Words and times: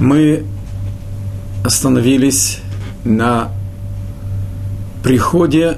Мы 0.00 0.44
остановились 1.62 2.60
на 3.04 3.50
приходе 5.04 5.76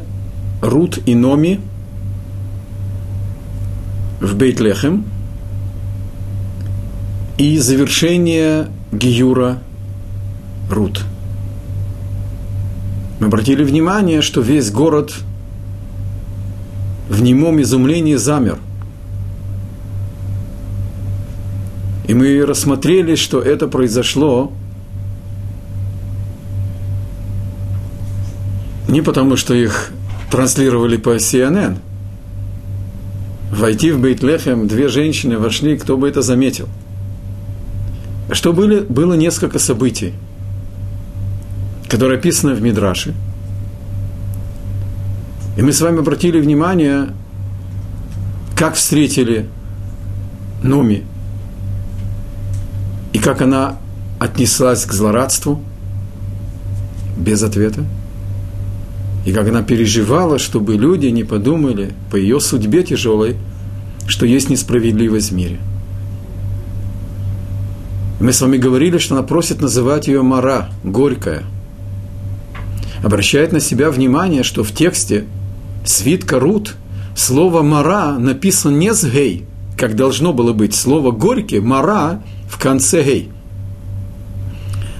Рут 0.62 1.00
и 1.06 1.16
Номи 1.16 1.60
в 4.20 4.36
Бейтлехем 4.36 5.04
и 7.36 7.58
завершение 7.58 8.68
Гиюра 8.92 9.58
Рут. 10.70 11.02
Мы 13.18 13.26
обратили 13.26 13.64
внимание, 13.64 14.22
что 14.22 14.40
весь 14.40 14.70
город 14.70 15.14
в 17.08 17.20
немом 17.22 17.60
изумлении 17.60 18.14
замер. 18.14 18.58
И 22.06 22.14
мы 22.14 22.44
рассмотрели, 22.44 23.14
что 23.14 23.40
это 23.40 23.68
произошло 23.68 24.52
не 28.88 29.00
потому, 29.00 29.36
что 29.36 29.54
их 29.54 29.90
транслировали 30.30 30.96
по 30.96 31.16
CNN. 31.16 31.78
Войти 33.50 33.92
в 33.92 34.00
Бейтлехем, 34.00 34.66
две 34.66 34.88
женщины 34.88 35.38
вошли, 35.38 35.76
кто 35.76 35.96
бы 35.96 36.08
это 36.08 36.22
заметил. 36.22 36.68
Что 38.30 38.52
были, 38.52 38.80
было 38.80 39.14
несколько 39.14 39.58
событий, 39.58 40.14
которые 41.88 42.18
описаны 42.18 42.54
в 42.54 42.62
Мидраше. 42.62 43.14
И 45.56 45.62
мы 45.62 45.72
с 45.72 45.80
вами 45.80 45.98
обратили 45.98 46.40
внимание, 46.40 47.10
как 48.56 48.74
встретили 48.74 49.48
Нуми, 50.62 51.04
и 53.12 53.18
как 53.18 53.42
она 53.42 53.76
отнеслась 54.18 54.84
к 54.84 54.92
злорадству 54.92 55.62
без 57.16 57.42
ответа– 57.42 57.84
и 59.24 59.32
как 59.32 59.48
она 59.48 59.62
переживала, 59.62 60.38
чтобы 60.38 60.74
люди 60.74 61.06
не 61.06 61.24
подумали 61.24 61.94
по 62.10 62.16
ее 62.16 62.40
судьбе 62.40 62.82
тяжелой, 62.82 63.36
что 64.06 64.26
есть 64.26 64.50
несправедливость 64.50 65.30
в 65.30 65.34
мире. 65.34 65.58
Мы 68.20 68.32
с 68.32 68.40
вами 68.40 68.56
говорили, 68.56 68.98
что 68.98 69.14
она 69.14 69.24
просит 69.24 69.60
называть 69.60 70.08
ее 70.08 70.22
Мара, 70.22 70.70
горькая. 70.84 71.44
Обращает 73.02 73.52
на 73.52 73.60
себя 73.60 73.90
внимание, 73.90 74.42
что 74.42 74.62
в 74.62 74.72
тексте 74.72 75.24
свитка 75.84 76.38
Рут 76.38 76.74
слово 77.16 77.62
Мара 77.62 78.16
написано 78.18 78.76
не 78.76 78.94
с 78.94 79.04
гей, 79.04 79.44
как 79.76 79.96
должно 79.96 80.32
было 80.32 80.52
быть. 80.52 80.74
Слово 80.74 81.10
горький, 81.10 81.60
Мара 81.60 82.22
в 82.52 82.58
конце 82.58 83.02
гей. 83.02 83.30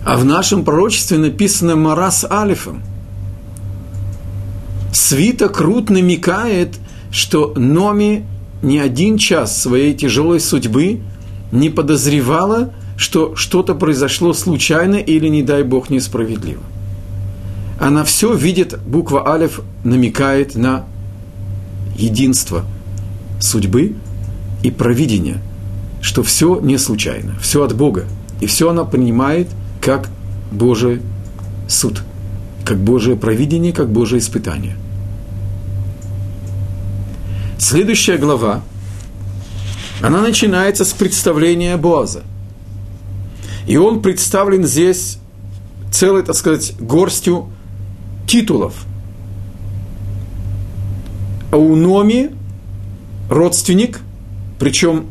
А 0.05 0.17
в 0.17 0.25
нашем 0.25 0.65
пророчестве 0.65 1.19
написано 1.19 1.77
Мара 1.77 2.11
с 2.11 2.29
алифом– 2.29 2.83
Свиток 4.93 5.59
Рут 5.61 5.89
намекает, 5.89 6.79
что 7.11 7.55
Номи 7.57 8.25
ни 8.63 8.79
один 8.79 9.17
час 9.17 9.61
своей 9.61 9.95
тяжелой 9.95 10.39
судьбы 10.39 11.01
не 11.51 11.71
подозревала, 11.71 12.73
что 12.97 13.35
что-то 13.35 13.75
произошло 13.75 14.35
случайно 14.35 14.97
или, 14.97 15.29
не 15.29 15.43
дай 15.43 15.63
Бог, 15.63 15.89
несправедливо. 15.89 16.63
Она 17.81 18.05
все 18.05 18.35
видит, 18.35 18.79
буква 18.87 19.29
Алиф 19.29 19.61
намекает 19.83 20.55
на 20.55 20.85
единство 21.97 22.65
судьбы 23.41 23.97
и 24.63 24.71
провидения, 24.71 25.43
что 26.03 26.23
все 26.23 26.61
не 26.61 26.77
случайно, 26.77 27.39
все 27.41 27.63
от 27.63 27.75
Бога. 27.75 28.05
И 28.41 28.47
все 28.47 28.69
она 28.69 28.85
принимает 28.85 29.49
как 29.81 30.11
Божий 30.51 31.01
суд, 31.69 32.03
как 32.65 32.79
Божие 32.79 33.17
провидение, 33.17 33.73
как 33.73 33.91
Божие 33.91 34.19
испытание. 34.19 34.77
Следующая 37.57 38.19
глава, 38.19 38.63
она 40.03 40.21
начинается 40.21 40.85
с 40.85 40.93
представления 40.93 41.77
Боаза. 41.77 42.25
И 43.69 43.77
он 43.77 44.03
представлен 44.03 44.67
здесь 44.67 45.19
целой, 45.93 46.25
так 46.25 46.35
сказать, 46.35 46.75
горстью 46.81 47.49
титулов. 48.27 48.75
А 51.53 51.57
у 51.57 51.77
Номи 51.77 52.33
родственник, 53.31 54.01
причем 54.59 55.07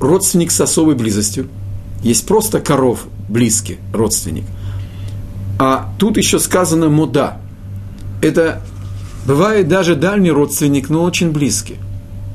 родственник 0.00 0.50
с 0.50 0.60
особой 0.60 0.94
близостью. 0.94 1.48
Есть 2.02 2.26
просто 2.26 2.60
коров 2.60 3.06
близкий 3.28 3.78
родственник. 3.92 4.44
А 5.58 5.92
тут 5.98 6.16
еще 6.16 6.38
сказано 6.38 6.88
мода. 6.88 7.38
Это 8.22 8.62
Бывает 9.28 9.68
даже 9.68 9.94
дальний 9.94 10.30
родственник, 10.30 10.88
но 10.88 11.02
очень 11.04 11.32
близкий. 11.32 11.76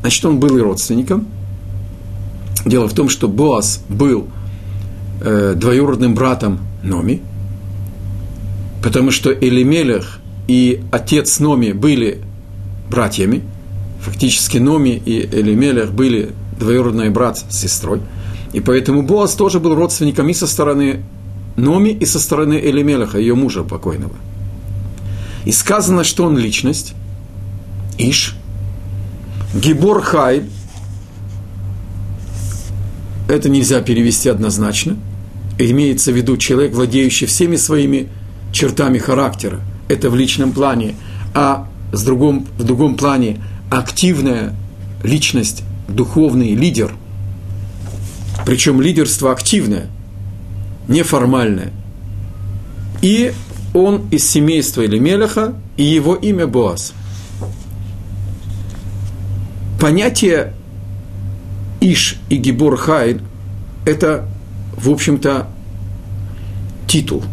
Значит, 0.02 0.26
он 0.26 0.40
был 0.40 0.56
и 0.58 0.62
родственником. 0.62 1.26
Дело 2.68 2.88
в 2.88 2.94
том, 2.94 3.10
что 3.10 3.28
Боас 3.28 3.84
был 3.90 4.28
э, 5.22 5.56
двоюродным 5.56 6.14
братом 6.14 6.60
Номи, 6.84 7.24
потому 8.84 9.10
что 9.10 9.34
Элимелех 9.34 10.20
и 10.48 10.84
отец 10.92 11.40
Номи 11.40 11.72
были 11.72 12.22
братьями. 12.92 13.42
Фактически 14.02 14.60
Номи 14.60 15.02
и 15.04 15.26
Элимелех 15.26 15.94
были 15.94 16.30
двоюродный 16.64 17.10
брат 17.10 17.38
с 17.38 17.58
сестрой. 17.58 18.02
И 18.54 18.60
поэтому 18.60 19.04
Боас 19.04 19.36
тоже 19.36 19.60
был 19.60 19.76
родственником 19.76 20.30
и 20.30 20.34
со 20.34 20.48
стороны 20.48 21.04
Номи, 21.56 21.90
и 21.90 22.06
со 22.06 22.20
стороны 22.20 22.60
Элимелеха, 22.60 23.20
ее 23.20 23.36
мужа 23.36 23.64
покойного– 23.64 24.16
и 25.46 25.52
сказано, 25.52 26.04
что 26.04 26.26
он 26.26 26.38
личность. 26.38 26.94
Иш. 27.98 28.36
Гибор 29.54 30.02
Хай. 30.02 30.44
Это 33.28 33.50
нельзя 33.50 33.82
перевести 33.82 34.30
однозначно. 34.30 34.98
Имеется 35.60 36.12
в 36.12 36.16
виду 36.16 36.38
человек, 36.38 36.74
владеющий 36.74 37.28
всеми 37.28 37.58
своими 37.58 38.08
чертами 38.52 38.98
характера. 38.98 39.60
Это 39.88 40.10
в 40.10 40.16
личном 40.16 40.52
плане. 40.52 40.96
А 41.34 41.68
с 41.92 42.04
другом, 42.04 42.48
в 42.58 42.64
другом 42.64 42.96
плане 42.96 43.42
активная 43.70 44.56
личность, 45.04 45.64
духовный 45.88 46.56
лидер. 46.56 46.96
Причем 48.46 48.82
лидерство 48.82 49.32
активное, 49.32 49.88
неформальное. 50.88 51.72
И 53.02 53.34
он 53.74 54.08
из 54.12 54.30
семейства 54.30 54.86
Элимелеха, 54.86 55.56
и 55.78 55.84
его 55.84 56.16
имя 56.16 56.48
Боаз. 56.48 56.94
Понятие 59.80 60.54
Иш 61.82 62.18
и 62.30 62.38
Гибор 62.38 62.78
Хайль– 62.78 63.22
это, 63.86 64.30
в 64.78 64.90
общем-то, 64.90 65.48
титул. 66.88 67.24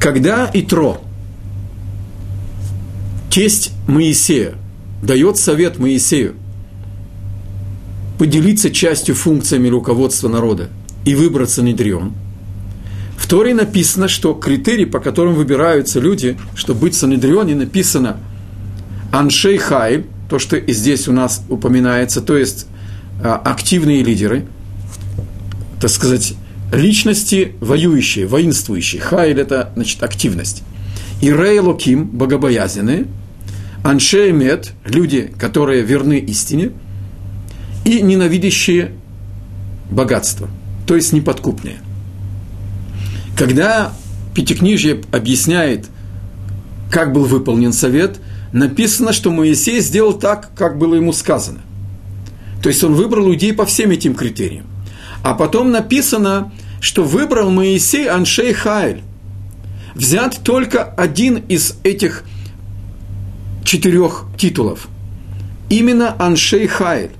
Когда 0.00 0.50
Итро, 0.52 1.00
тесть 3.30 3.72
Моисея, 3.86 4.54
дает 5.02 5.36
совет 5.36 5.78
Моисею 5.78 6.34
поделиться 8.18 8.70
частью 8.70 9.14
функциями 9.14 9.68
руководства 9.68 10.28
народа 10.28 10.68
и 11.04 11.14
выбраться 11.14 11.62
Недрион– 11.62 12.12
в 13.18 13.26
Торе 13.26 13.52
написано, 13.52 14.06
что 14.06 14.32
критерий, 14.32 14.86
по 14.86 15.00
которым 15.00 15.34
выбираются 15.34 15.98
люди, 15.98 16.38
чтобы 16.54 16.82
быть 16.82 16.94
в 16.94 16.98
Санедрионе, 16.98 17.56
написано 17.56 18.18
Аншей 19.12 19.58
Хайль, 19.58 20.06
то, 20.30 20.38
что 20.38 20.56
и 20.56 20.72
здесь 20.72 21.08
у 21.08 21.12
нас 21.12 21.42
упоминается, 21.48 22.22
то 22.22 22.38
есть 22.38 22.66
а, 23.22 23.34
активные 23.34 24.04
лидеры, 24.04 24.46
так 25.80 25.90
сказать, 25.90 26.34
личности 26.72 27.54
воюющие, 27.60 28.26
воинствующие. 28.26 29.02
Хайль– 29.02 29.40
это, 29.40 29.72
значит, 29.74 30.02
активность. 30.02 30.62
И 31.20 31.32
Рей 31.32 31.58
Локим– 31.58 32.06
богобоязненные. 32.12 33.06
Аншей 33.82 34.30
Мед– 34.30 34.72
люди, 34.84 35.32
которые 35.38 35.82
верны 35.82 36.18
истине. 36.20 36.70
И 37.88 38.02
ненавидящие 38.02 38.92
богатство, 39.90 40.46
то 40.86 40.94
есть 40.94 41.14
неподкупные. 41.14 41.78
Когда 43.34 43.94
Пятикнижье 44.34 45.00
объясняет, 45.10 45.86
как 46.92 47.14
был 47.14 47.24
выполнен 47.24 47.72
совет, 47.72 48.20
написано, 48.52 49.14
что 49.14 49.30
Моисей 49.30 49.80
сделал 49.80 50.12
так, 50.12 50.50
как 50.54 50.76
было 50.76 50.96
ему 50.96 51.14
сказано. 51.14 51.60
То 52.62 52.68
есть 52.68 52.84
он 52.84 52.92
выбрал 52.92 53.30
людей 53.30 53.54
по 53.54 53.64
всем 53.64 53.90
этим 53.90 54.14
критериям. 54.14 54.66
А 55.22 55.32
потом 55.32 55.70
написано, 55.70 56.52
что 56.82 57.04
выбрал 57.04 57.50
Моисей 57.50 58.06
Аншей 58.06 58.52
Хайль. 58.52 59.00
Взят 59.94 60.40
только 60.44 60.84
один 60.84 61.38
из 61.48 61.76
этих 61.84 62.22
четырех 63.64 64.26
титулов. 64.36 64.88
Именно 65.70 66.14
Аншей 66.18 66.66
Хайль. 66.66 67.12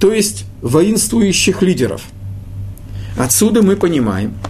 То 0.00 0.12
есть 0.12 0.44
воинствующих 0.62 1.62
лидеров. 1.62 2.02
Отсюда 3.16 3.62
мы 3.62 3.76
понимаем– 3.76 4.34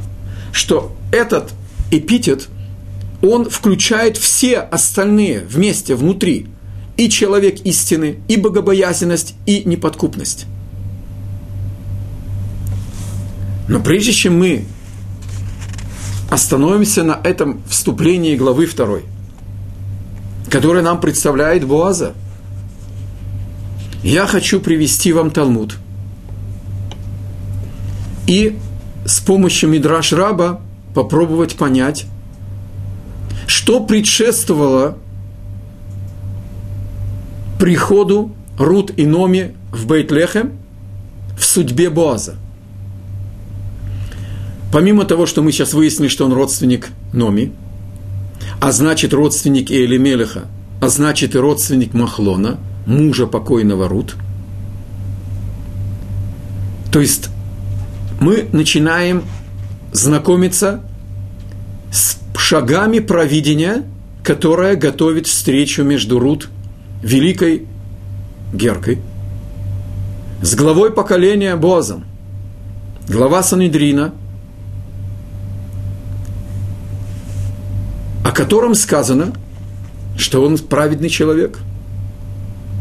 что 0.57 0.97
этот 1.13 1.53
эпитет, 1.91 2.49
он 3.21 3.51
включает 3.51 4.17
все 4.17 4.59
остальные 4.59 5.41
вместе, 5.41 5.95
внутри. 5.95 6.47
И 6.97 7.11
человек 7.11 7.61
истины, 7.67 8.21
и 8.27 8.39
богобоязненность, 8.39 9.35
и 9.45 9.65
неподкупность. 9.65 10.47
Но 13.69 13.81
прежде 13.81 14.13
чем 14.13 14.39
мы 14.39 14.65
остановимся 16.31 17.03
на 17.03 17.21
этом 17.23 17.63
вступлении 17.69 18.35
главы 18.35 18.65
второй, 18.65 19.05
которое 20.49 20.83
нам 20.83 21.03
представляет 21.03 21.67
Боаза, 21.67 22.15
я 24.03 24.27
хочу 24.27 24.61
привести 24.61 25.13
вам 25.13 25.31
Талмуд. 25.31 25.77
И 28.27 28.59
с 29.05 29.21
помощью 29.21 29.71
Мидраш 29.71 30.13
Раба 30.13 30.61
попробовать 30.95 31.57
понять, 31.57 32.07
что 33.47 33.81
предшествовало 33.81 34.99
приходу 37.59 38.33
Рут 38.59 38.93
и 38.97 39.07
Номи 39.07 39.55
в 39.73 39.87
Бейтлехем 39.87 40.53
в 41.39 41.45
судьбе 41.45 41.91
Боаза. 41.91 42.37
Помимо 44.73 45.05
того, 45.05 45.27
что 45.27 45.43
мы 45.43 45.53
сейчас 45.53 45.73
выяснили, 45.75 46.09
что 46.09 46.25
он 46.25 46.33
родственник 46.33 46.89
Номи, 47.13 47.53
а 48.61 48.73
значит 48.73 49.15
родственник 49.15 49.71
Элимелеха, 49.71 50.47
а 50.81 50.89
значит 50.89 51.35
и 51.35 51.39
родственник 51.39 51.95
Махлона, 51.95 52.59
мужа 52.87 53.27
покойного 53.27 53.89
Рут, 53.89 54.17
то 56.93 57.01
есть 57.01 57.29
мы 58.21 58.49
начинаем 58.53 59.25
знакомиться 59.93 60.81
с 61.93 62.19
шагами 62.37 63.01
провидения, 63.01 63.85
которая 64.23 64.77
готовит 64.77 65.27
встречу 65.27 65.83
между 65.83 66.19
Рут, 66.19 66.49
великой 67.03 67.67
Геркой, 68.55 69.01
с 70.41 70.55
главой 70.55 70.93
поколения 70.93 71.57
Бозом, 71.57 72.05
глава 73.09 73.43
Санедрина, 73.43 74.15
о 78.25 78.31
котором 78.31 78.75
сказано, 78.75 79.33
что 80.17 80.43
он 80.43 80.57
праведный 80.59 81.09
человек, 81.09 81.59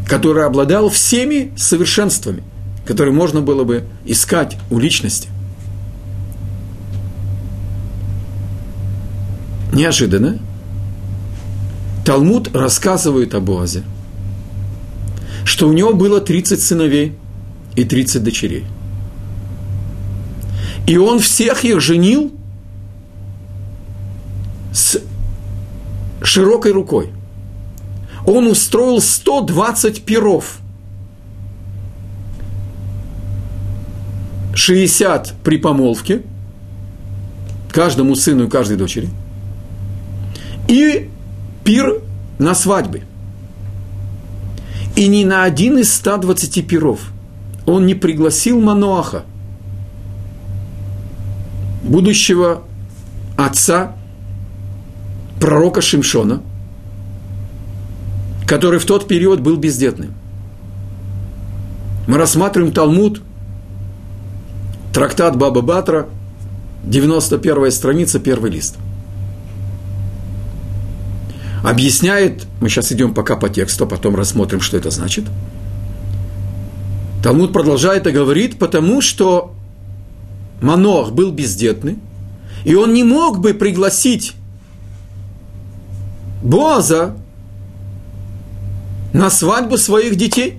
который 0.06 0.44
обладал 0.44 0.88
всеми 0.88 1.52
совершенствами, 1.56 2.42
которые 2.84 3.12
можно 3.12 3.40
было 3.40 3.64
бы 3.64 3.84
искать 4.04 4.56
у 4.70 4.78
личности. 4.78 5.28
Неожиданно 9.72 10.38
Талмуд 12.04 12.54
рассказывает 12.54 13.34
о 13.34 13.40
Боазе, 13.40 13.82
что 15.44 15.68
у 15.68 15.72
него 15.72 15.92
было 15.92 16.20
30 16.20 16.62
сыновей 16.62 17.16
и 17.74 17.84
30 17.84 18.22
дочерей. 18.22 18.64
И 20.86 20.96
он 20.96 21.18
всех 21.18 21.64
их 21.64 21.80
женил 21.80 22.32
с 24.72 25.00
широкой 26.22 26.72
рукой. 26.72 27.10
Он 28.26 28.48
устроил 28.48 29.00
120 29.00 30.04
перов. 30.04 30.58
60 34.54 35.34
при 35.44 35.58
помолвке, 35.58 36.22
каждому 37.70 38.16
сыну 38.16 38.46
и 38.46 38.50
каждой 38.50 38.76
дочери– 38.76 39.08
и 40.68 41.08
пир 41.64 42.00
на 42.38 42.54
свадьбе. 42.54 43.04
И 44.94 45.08
ни 45.08 45.24
на 45.24 45.44
один 45.44 45.78
из 45.78 45.92
120 45.94 46.66
пиров 46.66 47.00
он 47.66 47.86
не 47.86 47.94
пригласил 47.94 48.60
Маноаха, 48.60 49.24
будущего 51.82 52.62
отца 53.36 53.94
пророка 55.40 55.80
Шимшона, 55.80 56.42
который 58.46 58.78
в 58.78 58.84
тот 58.84 59.08
период 59.08 59.40
был 59.40 59.56
бездетным. 59.56 60.14
Мы 62.06 62.18
рассматриваем 62.18 62.72
Талмуд, 62.72 63.20
трактат 64.94 65.36
Баба 65.36 65.60
Батра, 65.60 66.06
91 66.84 67.70
страница, 67.72 68.20
первый 68.20 68.50
лист– 68.50 68.76
объясняет, 71.68 72.46
мы 72.60 72.68
сейчас 72.68 72.92
идем 72.92 73.12
пока 73.12 73.34
по 73.34 73.48
тексту, 73.48 73.84
а 73.84 73.86
потом 73.88 74.14
рассмотрим, 74.14 74.60
что 74.60 74.76
это 74.76 74.90
значит. 74.90 75.24
Талмуд 77.24 77.52
продолжает 77.52 78.06
и 78.06 78.12
говорит, 78.12 78.58
потому 78.58 79.00
что 79.00 79.52
Манох 80.60 81.10
был 81.10 81.32
бездетный, 81.32 81.98
и 82.64 82.76
он 82.76 82.94
не 82.94 83.02
мог 83.02 83.40
бы 83.40 83.52
пригласить 83.52 84.34
Боаза 86.42 87.16
на 89.16 89.30
свадьбу 89.30 89.78
своих 89.78 90.16
детей, 90.16 90.58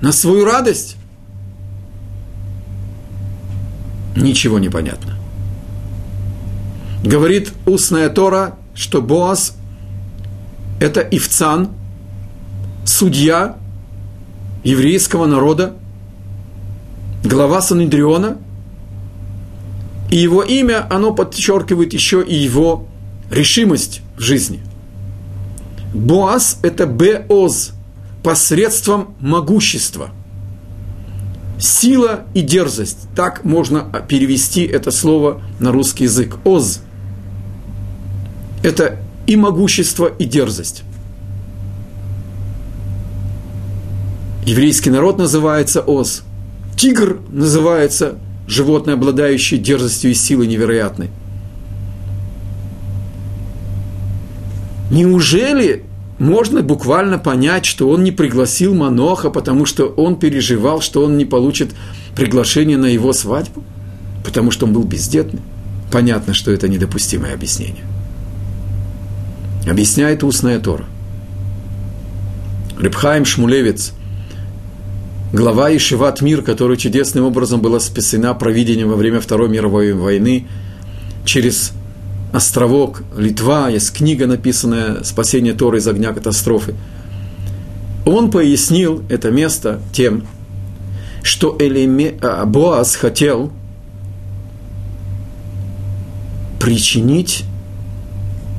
на 0.00 0.10
свою 0.10 0.46
радость. 0.46 0.96
Ничего 4.16 4.58
не 4.58 4.70
понятно. 4.70 5.18
Говорит 7.04 7.52
устная 7.66 8.08
Тора, 8.08 8.56
что 8.74 9.02
Боаз 9.02 9.54
это 10.80 11.00
Ивцан, 11.00 11.68
судья 12.86 13.58
еврейского 14.64 15.26
народа, 15.26 15.74
глава 17.22 17.60
Санедриона, 17.60 18.38
и 20.10 20.16
его 20.16 20.42
имя, 20.42 20.86
оно 20.88 21.12
подчеркивает 21.12 21.92
еще 21.92 22.24
и 22.24 22.34
его 22.34 22.86
решимость 23.30 24.00
в 24.16 24.22
жизни. 24.22 24.65
Боаз– 25.96 26.58
это 26.62 26.86
Беоз, 26.86 27.72
посредством 28.22 29.14
могущества. 29.18 30.10
Сила 31.58 32.24
и 32.34 32.42
дерзость. 32.42 33.08
Так 33.16 33.44
можно 33.44 33.80
перевести 34.06 34.62
это 34.64 34.90
слово 34.90 35.40
на 35.58 35.72
русский 35.72 36.04
язык. 36.04 36.36
Оз. 36.44 36.82
Это 38.62 38.98
и 39.26 39.36
могущество, 39.36 40.06
и 40.06 40.26
дерзость. 40.26 40.82
Еврейский 44.44 44.90
народ 44.90 45.16
называется 45.16 45.80
Оз. 45.80 46.24
Тигр 46.76 47.20
называется 47.30 48.18
животное, 48.46 48.94
обладающее 48.94 49.58
дерзостью 49.58 50.10
и 50.10 50.14
силой 50.14 50.46
невероятной. 50.46 51.08
Неужели 54.90 55.84
можно 56.18 56.62
буквально 56.62 57.18
понять, 57.18 57.66
что 57.66 57.88
он 57.88 58.04
не 58.04 58.12
пригласил 58.12 58.74
Маноха, 58.74 59.30
потому 59.30 59.66
что 59.66 59.86
он 59.86 60.18
переживал, 60.18 60.80
что 60.80 61.04
он 61.04 61.18
не 61.18 61.24
получит 61.24 61.74
приглашение 62.14 62.78
на 62.78 62.86
его 62.86 63.12
свадьбу? 63.12 63.64
Потому 64.24 64.50
что 64.50 64.66
он 64.66 64.72
был 64.72 64.84
бездетный? 64.84 65.40
Понятно, 65.90 66.34
что 66.34 66.50
это 66.52 66.68
недопустимое 66.68 67.34
объяснение. 67.34 67.84
Объясняет 69.66 70.24
устная 70.24 70.58
Тора. 70.58 70.84
Рыбхаим 72.78 73.24
Шмулевец, 73.24 73.92
глава 75.32 75.74
Ишиват 75.74 76.20
Мир, 76.20 76.42
который 76.42 76.76
чудесным 76.76 77.24
образом 77.24 77.60
была 77.60 77.80
спасена 77.80 78.34
провидением 78.34 78.88
во 78.88 78.96
время 78.96 79.20
Второй 79.20 79.48
мировой 79.48 79.92
войны 79.92 80.46
через 81.24 81.72
островок 82.32 83.02
Литва, 83.16 83.68
есть 83.70 83.92
книга, 83.92 84.26
написанная 84.26 85.02
«Спасение 85.04 85.54
Торы 85.54 85.78
из 85.78 85.88
огня 85.88 86.12
катастрофы». 86.12 86.74
Он 88.04 88.30
пояснил 88.30 89.02
это 89.08 89.30
место 89.30 89.80
тем, 89.92 90.24
что 91.22 91.56
Элеме, 91.58 92.14
а, 92.22 92.44
Боаз 92.46 92.94
хотел 92.94 93.50
причинить 96.60 97.44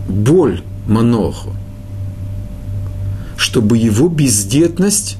боль 0.08 0.62
Маноху, 0.86 1.54
чтобы 3.38 3.78
его 3.78 4.10
бездетность 4.10 5.18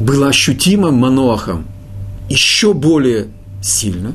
была 0.00 0.28
ощутима 0.28 0.90
Манохом 0.90 1.66
еще 2.28 2.72
более 2.72 3.26
сильно, 3.62 4.14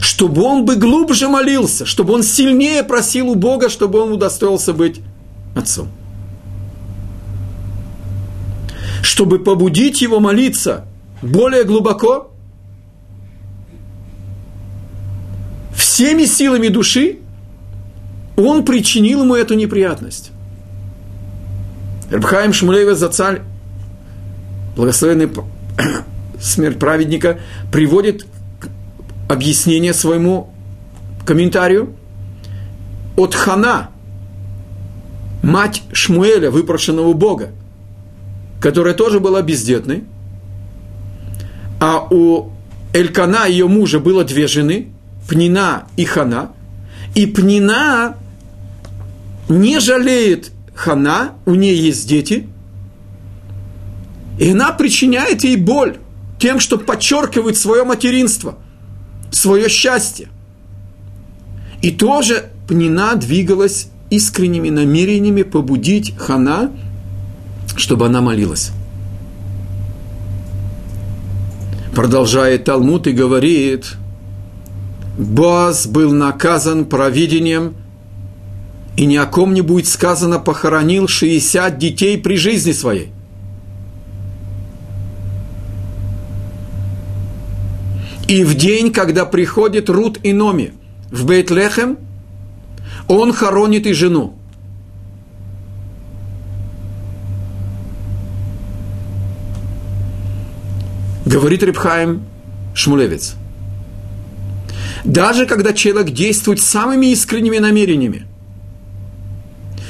чтобы 0.00 0.42
он 0.42 0.64
бы 0.64 0.76
глубже 0.76 1.28
молился, 1.28 1.84
чтобы 1.84 2.14
он 2.14 2.22
сильнее 2.22 2.82
просил 2.84 3.30
у 3.30 3.34
Бога, 3.34 3.68
чтобы 3.68 4.00
он 4.00 4.12
удостоился 4.12 4.72
быть 4.72 5.00
отцом. 5.54 5.88
Чтобы 9.02 9.40
побудить 9.40 10.02
его 10.02 10.20
молиться 10.20 10.84
более 11.22 11.64
глубоко, 11.64 12.30
всеми 15.74 16.24
силами 16.24 16.68
души 16.68 17.18
он 18.36 18.64
причинил 18.64 19.22
ему 19.22 19.34
эту 19.34 19.54
неприятность. 19.54 20.30
Рабхаим 22.10 22.52
Шмулева 22.52 22.94
Зацаль, 22.94 23.42
благословенный 24.76 25.30
смерть 26.40 26.78
праведника, 26.78 27.40
приводит 27.70 28.26
объяснение 29.30 29.94
своему 29.94 30.52
комментарию. 31.24 31.94
От 33.16 33.34
Хана, 33.34 33.90
мать 35.42 35.82
Шмуэля, 35.92 36.50
выпрошенного 36.50 37.12
Бога, 37.12 37.50
которая 38.60 38.94
тоже 38.94 39.20
была 39.20 39.42
бездетной, 39.42 40.04
а 41.80 42.06
у 42.10 42.50
Элькана, 42.92 43.46
ее 43.46 43.68
мужа, 43.68 44.00
было 44.00 44.24
две 44.24 44.48
жены, 44.48 44.88
Пнина 45.28 45.84
и 45.96 46.04
Хана, 46.04 46.50
и 47.14 47.26
Пнина 47.26 48.16
не 49.48 49.78
жалеет 49.78 50.50
Хана, 50.74 51.34
у 51.46 51.54
нее 51.54 51.76
есть 51.76 52.08
дети, 52.08 52.48
и 54.38 54.50
она 54.50 54.72
причиняет 54.72 55.44
ей 55.44 55.56
боль 55.56 55.98
тем, 56.38 56.58
что 56.58 56.78
подчеркивает 56.78 57.56
свое 57.56 57.84
материнство, 57.84 58.58
свое 59.30 59.68
счастье. 59.68 60.28
И 61.82 61.90
тоже 61.90 62.50
Пнина 62.68 63.14
двигалась 63.14 63.88
искренними 64.10 64.70
намерениями 64.70 65.42
побудить 65.42 66.16
Хана, 66.16 66.70
чтобы 67.76 68.06
она 68.06 68.20
молилась. 68.20 68.70
Продолжает 71.94 72.64
Талмуд 72.64 73.06
и 73.06 73.12
говорит, 73.12 73.94
Боаз 75.18 75.86
был 75.86 76.12
наказан 76.12 76.84
провидением– 76.84 77.74
и 79.00 79.06
ни 79.06 79.16
о 79.16 79.24
ком 79.24 79.54
не 79.54 79.62
будет 79.62 79.86
сказано, 79.86 80.38
похоронил 80.38 81.08
60 81.08 81.78
детей 81.78 82.18
при 82.18 82.36
жизни 82.36 82.72
своей. 82.72 83.08
И 88.30 88.44
в 88.44 88.54
день, 88.54 88.92
когда 88.92 89.24
приходит 89.24 89.90
Рут 89.90 90.20
и 90.22 90.32
Номи 90.32 90.72
в 91.10 91.26
Бейтлехем, 91.26 91.98
он 93.08 93.32
хоронит 93.32 93.88
и 93.88 93.92
жену. 93.92 94.38
Говорит 101.26 101.64
Рибхаим 101.64 102.22
Шмулевец. 102.72 103.34
Даже 105.02 105.44
когда 105.44 105.72
человек 105.72 106.14
действует 106.14 106.60
самыми 106.60 107.06
искренними 107.06 107.58
намерениями, 107.58 108.28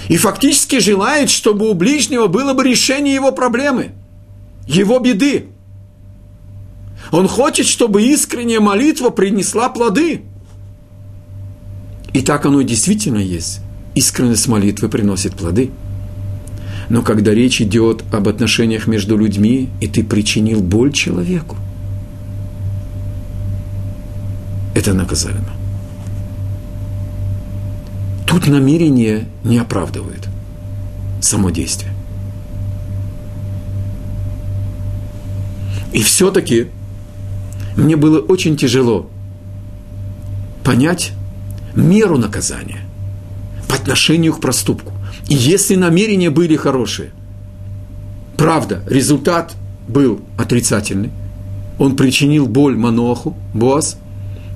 и 0.08 0.16
фактически 0.16 0.78
желает, 0.78 1.28
чтобы 1.28 1.68
у 1.68 1.74
ближнего 1.74 2.26
было 2.26 2.54
бы 2.54 2.64
решение 2.64 3.14
его 3.14 3.32
проблемы, 3.32 3.92
его 4.66 4.98
беды. 4.98 5.48
Он 7.10 7.26
хочет, 7.28 7.66
чтобы 7.66 8.02
искренняя 8.02 8.60
молитва 8.60 9.10
принесла 9.10 9.68
плоды. 9.68 10.22
И 12.12 12.22
так 12.22 12.46
оно 12.46 12.62
действительно 12.62 13.18
есть. 13.18 13.60
Искренность 13.94 14.46
молитвы 14.48 14.88
приносит 14.88 15.34
плоды. 15.34 15.70
Но 16.88 17.02
когда 17.02 17.32
речь 17.32 17.60
идет 17.60 18.04
об 18.12 18.28
отношениях 18.28 18.86
между 18.86 19.16
людьми, 19.16 19.68
и 19.80 19.86
ты 19.86 20.02
причинил 20.02 20.60
боль 20.60 20.92
человеку, 20.92 21.56
это 24.74 24.94
наказуемо 24.94 25.60
тут 28.30 28.46
намерение 28.46 29.26
не 29.42 29.58
оправдывает 29.58 30.28
само 31.20 31.50
действие. 31.50 31.92
И 35.92 36.02
все-таки 36.02 36.68
мне 37.80 37.96
было 37.96 38.18
очень 38.20 38.56
тяжело 38.56 39.08
понять 40.64 41.12
меру 41.74 42.18
наказания 42.18 42.80
по 43.68 43.74
отношению 43.74 44.34
к 44.34 44.40
проступку. 44.40 44.92
И 45.28 45.34
если 45.34 45.76
намерения 45.76 46.30
были 46.30 46.56
хорошие, 46.56 47.10
правда, 48.36 48.82
результат 48.86 49.54
был 49.88 50.20
отрицательный, 50.36 51.10
он 51.78 51.96
причинил 51.96 52.46
боль 52.46 52.76
Маноху, 52.76 53.36
Боаз, 53.54 53.96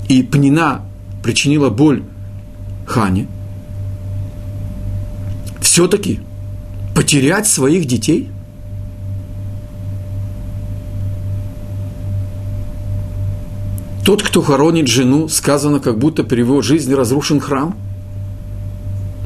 и 0.08 0.22
Пнина 0.22 0.82
причинила 1.22 1.70
боль 1.70 2.02
Хане– 2.86 3.26
все-таки 5.74 6.20
потерять 6.94 7.48
своих 7.48 7.86
детей? 7.86 8.30
Тот, 14.04 14.22
кто 14.22 14.42
хоронит 14.42 14.86
жену, 14.86 15.28
сказано, 15.28 15.80
как 15.80 15.98
будто 15.98 16.24
при 16.24 16.40
его 16.40 16.60
жизни 16.62 16.92
разрушен 16.92 17.40
храм. 17.40 17.76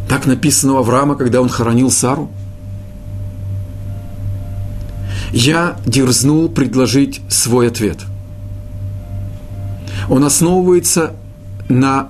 Так 0.08 0.26
написано 0.26 0.74
у 0.74 0.76
Авраама, 0.76 1.16
когда 1.16 1.40
он 1.40 1.48
хоронил 1.48 1.90
Сару. 1.90 2.30
Я 5.32 5.78
дерзнул 5.84 6.48
предложить 6.48 7.20
свой 7.28 7.68
ответ. 7.68 7.98
Он 10.08 10.24
основывается 10.24 11.14
на 11.68 12.08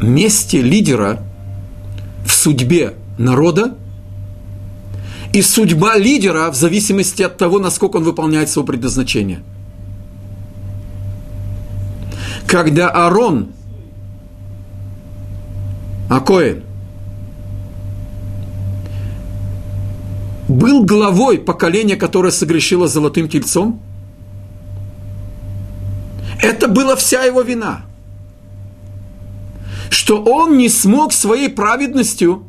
месте 0.00 0.60
лидера– 0.60 1.22
в 2.26 2.32
судьбе 2.32 2.94
народа 3.18 3.76
и 5.32 5.42
судьба 5.42 5.96
лидера 5.96 6.50
в 6.50 6.56
зависимости 6.56 7.22
от 7.22 7.36
того, 7.36 7.58
насколько 7.58 7.96
он 7.96 8.04
выполняет 8.04 8.50
свое 8.50 8.66
предназначение. 8.66 9.42
Когда 12.48 12.90
Арон, 12.90 13.52
Акоин, 16.08 16.62
был 20.48 20.84
главой 20.84 21.38
поколения, 21.38 21.96
которое 21.96 22.30
согрешило 22.30 22.86
золотым 22.86 23.28
тельцом, 23.28 23.80
это 26.40 26.68
была 26.68 26.94
вся 26.94 27.24
его 27.24 27.42
вина– 27.42 27.82
что 29.90 30.22
он 30.22 30.56
не 30.56 30.68
смог 30.68 31.12
своей 31.12 31.48
праведностью 31.48 32.44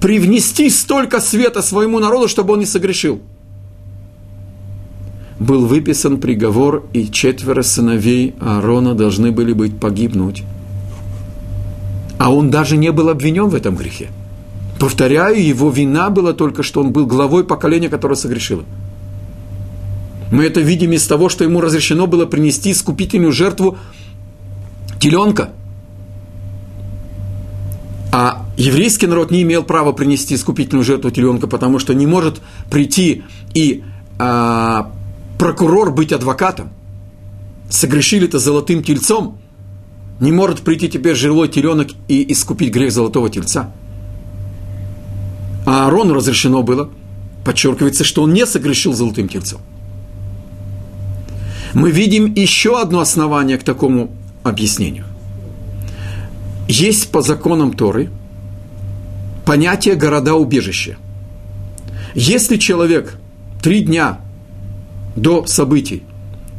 привнести 0.00 0.70
столько 0.70 1.20
света 1.20 1.62
своему 1.62 1.98
народу, 1.98 2.28
чтобы 2.28 2.54
он 2.54 2.60
не 2.60 2.66
согрешил. 2.66 3.20
Был 5.42 5.66
выписан 5.66 6.20
приговор, 6.20 6.84
и 6.92 7.10
четверо 7.10 7.62
сыновей 7.62 8.36
Аарона 8.40 8.94
должны 8.94 9.32
были 9.32 9.52
быть 9.52 9.76
погибнуть. 9.76 10.44
А 12.18 12.32
он 12.32 12.50
даже 12.50 12.76
не 12.76 12.92
был 12.92 13.08
обвинен 13.08 13.48
в 13.48 13.54
этом 13.56 13.74
грехе. 13.74 14.10
Повторяю, 14.78 15.44
его 15.44 15.70
вина 15.70 16.10
была 16.10 16.32
только, 16.32 16.62
что 16.62 16.80
он 16.80 16.92
был 16.92 17.06
главой 17.06 17.42
поколения, 17.42 17.88
которое 17.88 18.14
согрешило. 18.14 18.62
Мы 20.30 20.44
это 20.44 20.60
видим 20.60 20.92
из 20.92 21.04
того, 21.08 21.28
что 21.28 21.42
ему 21.42 21.60
разрешено 21.60 22.06
было 22.06 22.24
принести 22.24 22.70
искупительную 22.70 23.32
жертву 23.32 23.78
теленка– 25.00 25.50
а 28.14 28.44
еврейский 28.58 29.06
народ 29.06 29.30
не 29.30 29.40
имел 29.40 29.62
права 29.62 29.92
принести 29.92 30.34
искупительную 30.34 30.84
жертву 30.84 31.10
теленка, 31.10 31.46
потому 31.46 31.78
что 31.78 31.94
не 31.94 32.06
может 32.06 32.42
прийти 32.70 33.24
и 33.54 33.82
а, 34.18 34.92
прокурор 35.38 35.92
быть 35.92 36.12
адвокатом. 36.12 36.70
Согрешили 37.70 38.26
это 38.26 38.38
золотым 38.38 38.82
тельцом. 38.82 39.38
Не 40.20 40.32
может 40.32 40.60
прийти 40.60 40.88
теперь 40.88 41.16
жилой 41.16 41.48
теленок 41.48 41.88
и 42.08 42.32
искупить 42.32 42.72
грех 42.72 42.92
золотого 42.92 43.30
тельца. 43.30 43.72
А 45.66 45.86
Аарону 45.86 46.14
разрешено 46.14 46.62
было. 46.62 46.90
Подчеркивается, 47.44 48.04
что 48.04 48.22
он 48.22 48.32
не 48.32 48.46
согрешил 48.46 48.92
золотым 48.92 49.28
тельцом. 49.28 49.60
Мы 51.74 51.90
видим 51.90 52.32
еще 52.34 52.80
одно 52.80 53.00
основание 53.00 53.58
к 53.58 53.64
такому 53.64 54.12
объяснению 54.44 55.06
есть 56.72 57.10
по 57.10 57.20
законам 57.20 57.72
Торы 57.72 58.10
понятие 59.44 59.94
города-убежища. 59.94 60.96
Если 62.14 62.56
человек 62.56 63.18
три 63.62 63.80
дня 63.80 64.20
до 65.16 65.46
событий. 65.46 66.02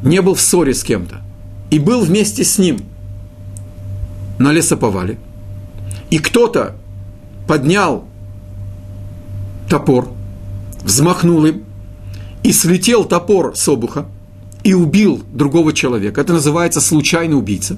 Не 0.03 0.21
был 0.21 0.35
в 0.35 0.41
ссоре 0.41 0.73
с 0.73 0.83
кем-то. 0.83 1.21
И 1.69 1.79
был 1.79 2.01
вместе 2.01 2.43
с 2.43 2.57
ним. 2.57 2.79
На 4.39 4.51
лесоповале, 4.51 5.17
и 6.09 6.19
кто-то 6.19 6.75
поднял 7.47 8.05
топор, 9.69 10.11
взмахнул 10.83 11.45
им, 11.45 11.63
и 12.43 12.51
слетел 12.51 13.05
топор 13.05 13.55
с 13.55 13.67
обуха, 13.67 14.05
и 14.63 14.73
убил 14.73 15.23
другого 15.33 15.73
человека, 15.73 16.21
это 16.21 16.33
называется 16.33 16.81
случайный 16.81 17.37
убийца, 17.37 17.77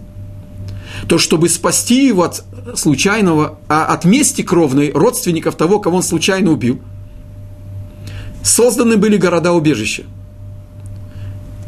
то 1.07 1.17
чтобы 1.17 1.49
спасти 1.49 2.07
его 2.07 2.23
от 2.23 2.43
случайного, 2.75 3.59
а 3.69 3.85
от 3.85 4.05
мести 4.05 4.41
кровной 4.41 4.91
родственников 4.91 5.55
того, 5.55 5.79
кого 5.79 5.97
он 5.97 6.03
случайно 6.03 6.51
убил, 6.51 6.81
созданы 8.43 8.97
были 8.97 9.17
города-убежища. 9.17 10.03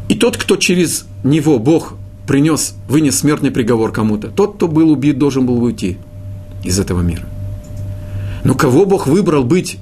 И 0.10 0.16
тот, 0.16 0.38
кто 0.38 0.56
через 0.56 1.06
него 1.24 1.60
Бог 1.60 1.96
принес, 2.28 2.76
вынес 2.88 3.20
смертный 3.20 3.52
приговор 3.52 3.92
кому-то, 3.92 4.30
тот, 4.30 4.56
кто 4.56 4.68
был 4.68 4.92
убит, 4.92 5.18
должен 5.18 5.46
был 5.46 5.62
уйти 5.62 5.98
из 6.64 6.80
этого 6.80 7.02
мира. 7.02 7.26
Но 8.44 8.54
кого 8.54 8.86
Бог 8.86 9.08
выбрал 9.08 9.44
быть 9.44 9.78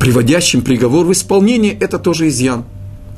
приводящим 0.00 0.62
приговор 0.62 1.06
в 1.06 1.12
исполнение, 1.12 1.72
это 1.72 1.98
тоже 1.98 2.28
изъян. 2.28 2.64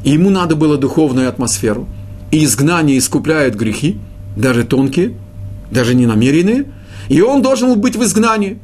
И 0.02 0.10
ему 0.10 0.30
надо 0.30 0.56
было 0.56 0.76
духовную 0.76 1.28
атмосферу. 1.28 1.86
И 2.30 2.44
изгнание 2.44 2.98
искупляет 2.98 3.54
грехи, 3.56 3.98
даже 4.36 4.64
тонкие, 4.64 5.14
даже 5.70 5.94
ненамеренные. 5.94 6.66
И 7.08 7.20
он 7.20 7.42
должен 7.42 7.68
был 7.68 7.76
быть 7.76 7.96
в 7.96 8.02
изгнании. 8.02 8.58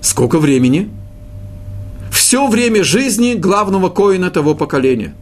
Сколько 0.00 0.38
времени? 0.38 0.88
Все 2.32 2.48
время 2.48 2.82
жизни 2.82 3.34
главного 3.34 3.90
коина 3.90 4.30
того 4.30 4.54
поколения. 4.54 5.12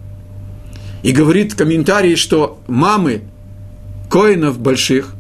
И 1.03 1.11
говорит 1.11 1.57
комментарий, 1.57 2.15
что 2.15 2.61
мамы 2.69 3.23
коинов 4.09 4.61
больших 4.61 5.17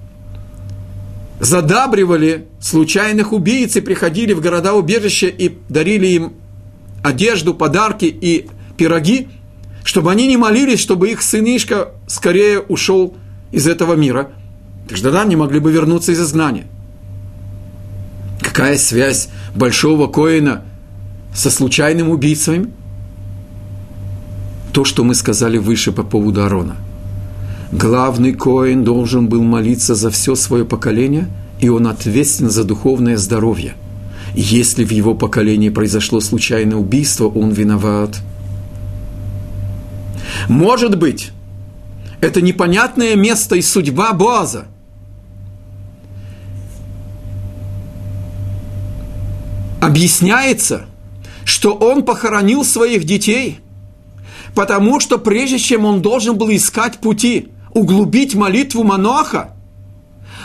задабривали 1.41 2.47
случайных 2.61 3.33
убийц 3.33 3.75
и 3.75 3.81
приходили 3.81 4.35
в 4.35 4.41
города-убежища 4.41 5.27
и 5.27 5.59
дарили 5.69 6.07
им 6.07 6.35
одежду, 7.03 7.55
подарки 7.55 8.05
и 8.05 8.47
пироги, 8.77 9.27
чтобы 9.83 10.13
они 10.13 10.29
не 10.29 10.37
молились, 10.37 10.79
чтобы 10.79 11.11
их 11.11 11.23
сынишка 11.23 11.89
скорее 12.07 12.61
ушел 12.61 13.17
из 13.51 13.67
этого 13.67 13.95
мира. 13.95 14.31
Тогда 14.89 15.25
не 15.25 15.35
могли 15.35 15.59
бы 15.59 15.73
вернуться 15.73 16.13
из 16.13 16.21
изгнания. 16.21 16.69
Какая 18.41 18.79
связь 18.79 19.29
большого 19.57 20.07
коина 20.07 20.63
со 21.35 21.51
случайным 21.51 22.11
убийцами? 22.11 22.71
То, 24.73 24.85
что 24.85 25.05
мы 25.05 25.15
сказали 25.15 25.59
выше 25.59 25.93
по 25.93 26.03
поводу 26.03 26.45
Арона– 26.45 26.77
Главный 27.73 28.33
Коин 28.33 28.83
должен 28.83 29.29
был 29.29 29.45
молиться 29.45 29.95
за 29.95 30.11
все 30.11 30.35
свое 30.35 30.65
поколение, 30.65 31.29
и 31.61 31.69
он 31.69 31.87
ответственен 31.87 32.51
за 32.51 32.65
духовное 32.65 33.17
здоровье. 33.17 33.75
Если 34.35 34.85
в 34.85 34.91
его 34.91 35.15
поколении 35.15 35.69
произошло 35.69 36.21
случайное 36.21 36.77
убийство, 36.77 37.29
он 37.29 37.51
виноват. 37.51 38.19
Может 40.49 40.99
быть, 40.99 41.31
это 42.21 42.41
непонятное 42.41 43.15
место 43.15 43.55
и 43.55 43.63
судьба 43.63 44.13
Боаза. 44.15 44.67
Объясняется, 49.81 50.87
что 51.51 51.75
он 51.75 52.05
похоронил 52.05 52.65
своих 52.65 53.03
детей, 53.03 53.59
потому 54.55 55.01
что 55.01 55.19
прежде 55.19 55.59
чем 55.59 55.85
он 55.85 56.01
должен 56.01 56.39
был 56.39 56.51
искать 56.51 56.99
пути– 56.99 57.49
углубить 57.75 58.35
молитву 58.35 58.85
Маноаха, 58.85 59.53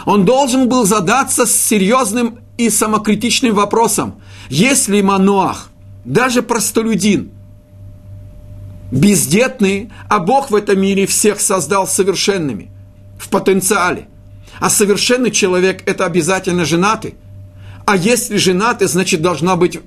он 0.06 0.26
должен 0.26 0.68
был 0.68 0.86
задаться 0.86 1.46
с 1.46 1.56
серьезным 1.56 2.40
и 2.58 2.70
самокритичным 2.70 3.54
вопросом. 3.54 4.22
Если 4.50 5.02
Маноах, 5.02 5.70
даже 6.06 6.42
простолюдин, 6.42 7.32
бездетный, 8.92 9.92
а 10.10 10.20
Бог 10.20 10.52
в 10.52 10.56
этом 10.56 10.80
мире 10.80 11.06
всех 11.06 11.40
создал 11.40 11.88
совершенными, 11.88 12.72
в 13.20 13.30
потенциале, 13.30 14.08
а 14.60 14.70
совершенный 14.70 15.32
человек– 15.32 15.84
это 15.86 16.06
обязательно 16.06 16.66
женатый, 16.66 17.16
а 17.86 17.96
если 17.96 18.38
женатый, 18.38 18.88
значит, 18.88 19.22
должна 19.22 19.56
быть, 19.56 19.80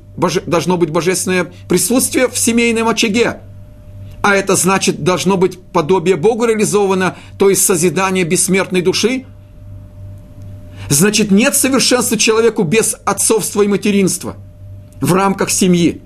должно 0.46 0.76
быть 0.76 0.90
божественное 0.90 1.52
присутствие 1.68 2.28
в 2.28 2.38
семейном 2.38 2.88
очаге– 2.88 3.40
а 4.22 4.34
это 4.34 4.56
значит, 4.56 5.04
должно 5.04 5.36
быть 5.36 5.60
подобие 5.72 6.16
Богу 6.16 6.44
реализовано, 6.44 7.16
то 7.38 7.50
есть 7.50 7.64
созидание 7.64 8.24
бессмертной 8.24 8.82
души. 8.82 9.24
Значит, 10.90 11.30
нет 11.30 11.54
совершенства 11.54 12.16
человеку 12.16 12.62
без 12.64 12.96
отцовства 13.04 13.62
и 13.62 13.68
материнства 13.68 14.36
в 15.00 15.12
рамках 15.12 15.50
семьи. 15.50 16.02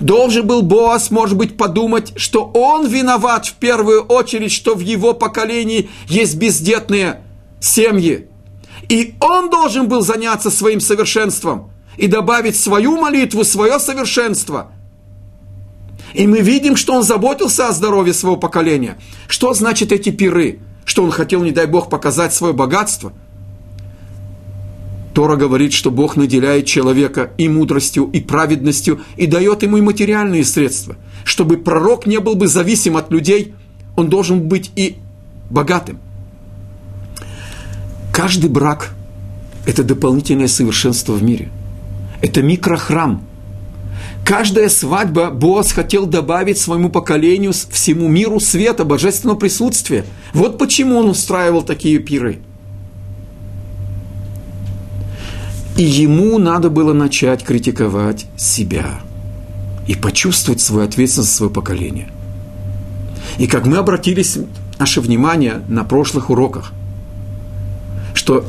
Должен 0.00 0.46
был 0.46 0.62
Боас, 0.62 1.10
может 1.10 1.36
быть, 1.36 1.56
подумать, 1.56 2.12
что 2.16 2.44
он 2.44 2.86
виноват 2.86 3.46
в 3.46 3.54
первую 3.54 4.02
очередь, 4.02 4.52
что 4.52 4.74
в 4.74 4.80
его 4.80 5.14
поколении 5.14 5.90
есть 6.06 6.36
бездетные 6.36 7.22
семьи. 7.60 8.28
И 8.92 9.14
он 9.20 9.48
должен 9.48 9.88
был 9.88 10.02
заняться 10.02 10.50
своим 10.50 10.78
совершенством 10.80 11.70
и 11.96 12.06
добавить 12.06 12.56
свою 12.56 13.00
молитву, 13.00 13.42
свое 13.42 13.78
совершенство– 13.78 14.72
и 16.14 16.26
мы 16.26 16.40
видим, 16.40 16.76
что 16.76 16.94
он 16.94 17.02
заботился 17.02 17.68
о 17.68 17.72
здоровье 17.72 18.12
своего 18.12 18.36
поколения. 18.36 18.98
Что 19.28 19.54
значит 19.54 19.92
эти 19.92 20.10
пиры? 20.10 20.58
Что 20.84 21.04
он 21.04 21.10
хотел, 21.10 21.42
не 21.42 21.52
дай 21.52 21.66
Бог, 21.66 21.88
показать 21.88 22.34
свое 22.34 22.52
богатство? 22.52 23.12
Тора 25.14 25.36
говорит, 25.36 25.72
что 25.72 25.90
Бог 25.90 26.16
наделяет 26.16 26.66
человека 26.66 27.32
и 27.36 27.48
мудростью, 27.48 28.10
и 28.12 28.20
праведностью, 28.20 29.00
и 29.16 29.26
дает 29.26 29.62
ему 29.62 29.76
и 29.76 29.82
материальные 29.82 30.44
средства. 30.44 30.96
Чтобы 31.24 31.58
пророк 31.58 32.06
не 32.06 32.18
был 32.18 32.34
бы 32.34 32.46
зависим 32.46 32.96
от 32.96 33.10
людей, 33.10 33.54
он 33.96 34.08
должен 34.08 34.48
быть 34.48 34.70
и 34.74 34.96
богатым. 35.50 35.98
Каждый 38.12 38.50
брак– 38.50 38.94
это 39.66 39.82
дополнительное 39.82 40.48
совершенство 40.48 41.14
в 41.14 41.22
мире. 41.22 41.48
Это 42.20 42.42
микрохрам– 42.42 43.26
Каждая 44.24 44.68
свадьба 44.68 45.30
Боас 45.30 45.72
хотел 45.72 46.06
добавить 46.06 46.58
своему 46.58 46.90
поколению, 46.90 47.52
всему 47.52 48.08
миру 48.08 48.38
света, 48.38 48.84
божественного 48.84 49.36
присутствия. 49.36 50.04
Вот 50.32 50.58
почему 50.58 50.96
он 50.96 51.08
устраивал 51.10 51.62
такие 51.62 51.98
пиры. 51.98 52.38
И 55.76 55.82
ему 55.82 56.38
надо 56.38 56.70
было 56.70 56.92
начать 56.92 57.42
критиковать 57.42 58.26
себя 58.36 59.00
и 59.88 59.96
почувствовать 59.96 60.60
свою 60.60 60.86
ответственность 60.86 61.30
за 61.30 61.36
свое 61.36 61.52
поколение. 61.52 62.08
И 63.38 63.48
как 63.48 63.66
мы 63.66 63.78
обратились 63.78 64.38
наше 64.78 65.00
внимание 65.00 65.62
на 65.66 65.82
прошлых 65.82 66.30
уроках, 66.30 66.72
что 68.22 68.44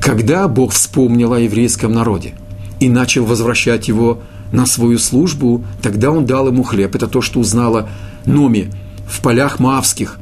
когда 0.00 0.46
Бог 0.46 0.70
вспомнил 0.70 1.32
о 1.32 1.40
еврейском 1.40 1.92
народе 1.92 2.34
и 2.78 2.88
начал 2.88 3.24
возвращать 3.24 3.88
его 3.88 4.22
на 4.52 4.64
свою 4.64 4.98
службу, 4.98 5.64
тогда 5.82 6.12
он 6.12 6.24
дал 6.24 6.46
ему 6.46 6.62
хлеб. 6.62 6.94
Это 6.94 7.08
то, 7.08 7.20
что 7.20 7.40
узнала 7.40 7.88
Номи 8.26 8.70
в 9.08 9.22
полях 9.22 9.58
Маавских, 9.58 10.18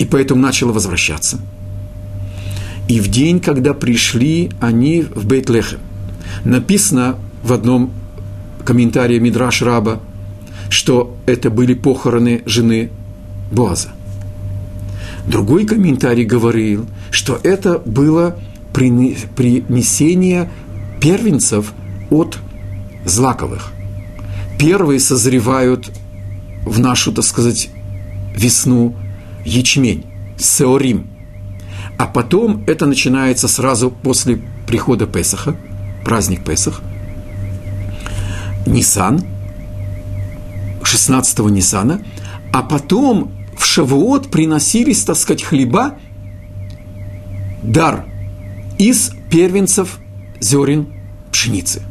и 0.00 0.04
поэтому 0.04 0.42
начала 0.42 0.72
возвращаться. 0.72 1.38
И 2.88 2.98
в 2.98 3.06
день, 3.06 3.38
когда 3.38 3.72
пришли 3.72 4.50
они 4.60 5.02
в 5.02 5.24
Бейтлехе, 5.26 5.78
написано 6.44 7.18
в 7.44 7.52
одном 7.52 7.92
комментарии 8.64 9.20
Мидраш 9.20 9.62
Раба, 9.62 10.00
что 10.70 11.16
это 11.26 11.50
были 11.50 11.74
похороны 11.74 12.42
жены 12.46 12.90
Боаза. 13.52 13.90
Другой 15.26 15.66
комментарий 15.66 16.24
говорил, 16.24 16.86
что 17.10 17.38
это 17.42 17.78
было 17.78 18.38
принесение 18.72 20.50
первенцев 21.00 21.72
от 22.10 22.38
злаковых. 23.04 23.72
Первые 24.58 25.00
созревают 25.00 25.90
в 26.64 26.78
нашу, 26.78 27.12
так 27.12 27.24
сказать, 27.24 27.70
весну 28.36 28.94
ячмень, 29.44 30.04
сеорим. 30.38 31.08
А 31.98 32.06
потом 32.06 32.64
это 32.66 32.86
начинается 32.86 33.48
сразу 33.48 33.90
после 33.90 34.40
прихода 34.66 35.06
Песаха, 35.06 35.56
праздник 36.04 36.44
Песах, 36.44 36.82
Нисан, 38.66 39.22
16-го 40.82 41.48
Нисана, 41.48 42.02
а 42.52 42.62
потом 42.62 43.32
в 43.60 43.64
Шавуот 43.66 44.30
приносились, 44.30 45.04
так 45.04 45.16
сказать, 45.16 45.42
хлеба, 45.42 45.98
дар 47.62 48.06
из 48.78 49.12
первенцев 49.30 49.98
зерен 50.40 50.88
пшеницы. 51.30 51.82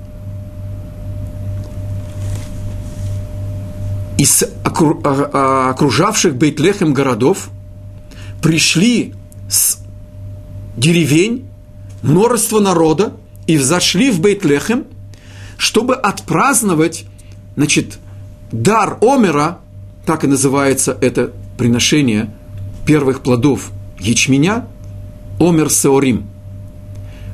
из 4.17 4.43
а, 4.43 4.49
а, 4.65 5.69
окружавших 5.69 6.35
Бейтлехем 6.35 6.93
городов 6.93 7.49
пришли 8.41 9.13
с 9.47 9.77
деревень 10.75 11.47
множество 12.01 12.59
народа 12.59 13.13
и 13.47 13.55
взошли 13.57 14.11
в 14.11 14.19
Бейтлехем, 14.19 14.85
чтобы 15.57 15.95
отпраздновать 15.95 17.05
значит, 17.55 17.99
дар 18.51 18.97
Омера, 19.01 19.59
так 20.05 20.25
и 20.25 20.27
называется 20.27 20.97
это 20.99 21.31
приношение 21.59 22.29
первых 22.85 23.21
плодов 23.21 23.71
ячменя, 23.99 24.65
Омер 25.41 25.69
Сеорим, 25.69 26.25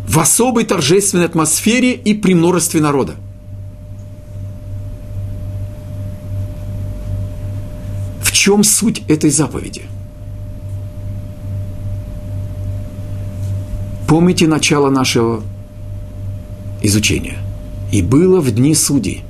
в 0.08 0.20
особой 0.20 0.66
торжественной 0.66 1.26
атмосфере 1.26 1.94
и 1.94 2.16
при 2.16 2.34
множестве 2.34 2.82
народа. 2.82 3.16
В 8.24 8.32
чем 8.32 8.64
суть 8.64 9.04
этой 9.08 9.30
заповеди? 9.30 9.84
Помните 14.08 14.48
начало 14.48 14.90
нашего 14.90 15.44
изучения. 16.82 17.38
И 17.92 18.02
было 18.02 18.42
в 18.42 18.50
дни 18.50 18.74
судей, 18.74 19.24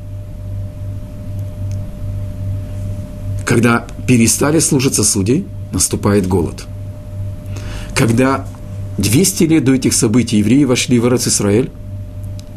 когда 3.46 3.86
перестали 4.08 4.60
служиться 4.60 5.04
судей, 5.04 5.46
наступает 5.72 6.28
голод. 6.28 6.66
Когда 7.96 8.48
200 8.98 9.44
лет 9.46 9.64
до 9.64 9.74
этих 9.74 9.94
событий 9.94 10.38
евреи 10.38 10.64
вошли 10.64 11.00
в 11.00 11.08
Израиль, 11.14 11.72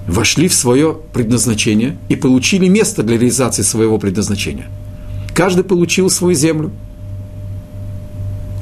вошли 0.06 0.48
в 0.48 0.54
свое 0.54 0.96
предназначение 1.12 1.96
и 2.08 2.16
получили 2.16 2.68
место 2.68 3.02
для 3.02 3.16
реализации 3.16 3.62
своего 3.62 3.98
предназначения. 3.98 4.66
Каждый 5.34 5.64
получил 5.64 6.10
свою 6.10 6.34
землю, 6.34 6.72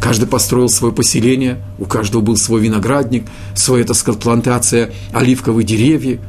каждый 0.01 0.27
построил 0.27 0.69
свое 0.69 0.93
поселение, 0.93 1.59
у 1.79 1.85
каждого 1.85 2.21
был 2.21 2.37
свой 2.37 2.61
виноградник, 2.61 3.25
своя, 3.55 3.85
так 3.85 3.97
сказать, 3.97 4.21
плантация 4.21 4.91
оливковых 5.13 5.65
деревьев, 5.65 6.21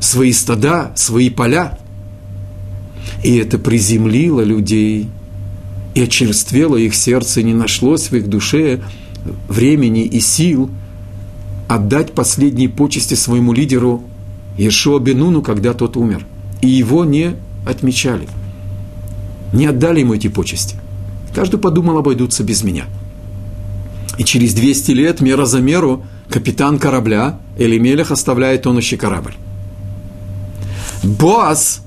свои 0.00 0.32
стада, 0.32 0.92
свои 0.96 1.30
поля. 1.30 1.78
И 3.24 3.36
это 3.36 3.58
приземлило 3.58 4.42
людей, 4.42 5.08
и 5.98 6.02
очерствело 6.02 6.76
их 6.76 6.94
сердце, 6.94 7.42
не 7.42 7.54
нашлось 7.54 8.12
в 8.12 8.14
их 8.14 8.28
душе 8.28 8.80
времени 9.48 10.04
и 10.04 10.20
сил 10.20 10.70
отдать 11.66 12.12
последние 12.12 12.68
почести 12.68 13.14
своему 13.14 13.52
лидеру 13.52 14.04
Ешуа 14.56 15.00
Бенуну, 15.00 15.42
когда 15.42 15.74
тот 15.74 15.96
умер. 15.96 16.24
И 16.60 16.68
его 16.68 17.04
не 17.04 17.34
отмечали. 17.66 18.28
Не 19.52 19.66
отдали 19.66 20.00
ему 20.00 20.14
эти 20.14 20.28
почести. 20.28 20.76
Каждый 21.34 21.58
подумал, 21.58 21.98
обойдутся 21.98 22.44
без 22.44 22.62
меня. 22.62 22.84
И 24.18 24.24
через 24.24 24.54
200 24.54 24.92
лет, 24.92 25.20
мера 25.20 25.46
за 25.46 25.60
меру, 25.60 26.04
капитан 26.30 26.78
корабля 26.78 27.40
Элимелех 27.58 28.12
оставляет 28.12 28.62
тонущий 28.62 28.96
корабль. 28.96 29.34
Боас 31.02 31.82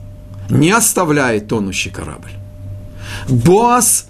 не 0.49 0.71
оставляет 0.71 1.47
тонущий 1.47 1.91
корабль. 1.91 2.40
Боас 3.29 4.07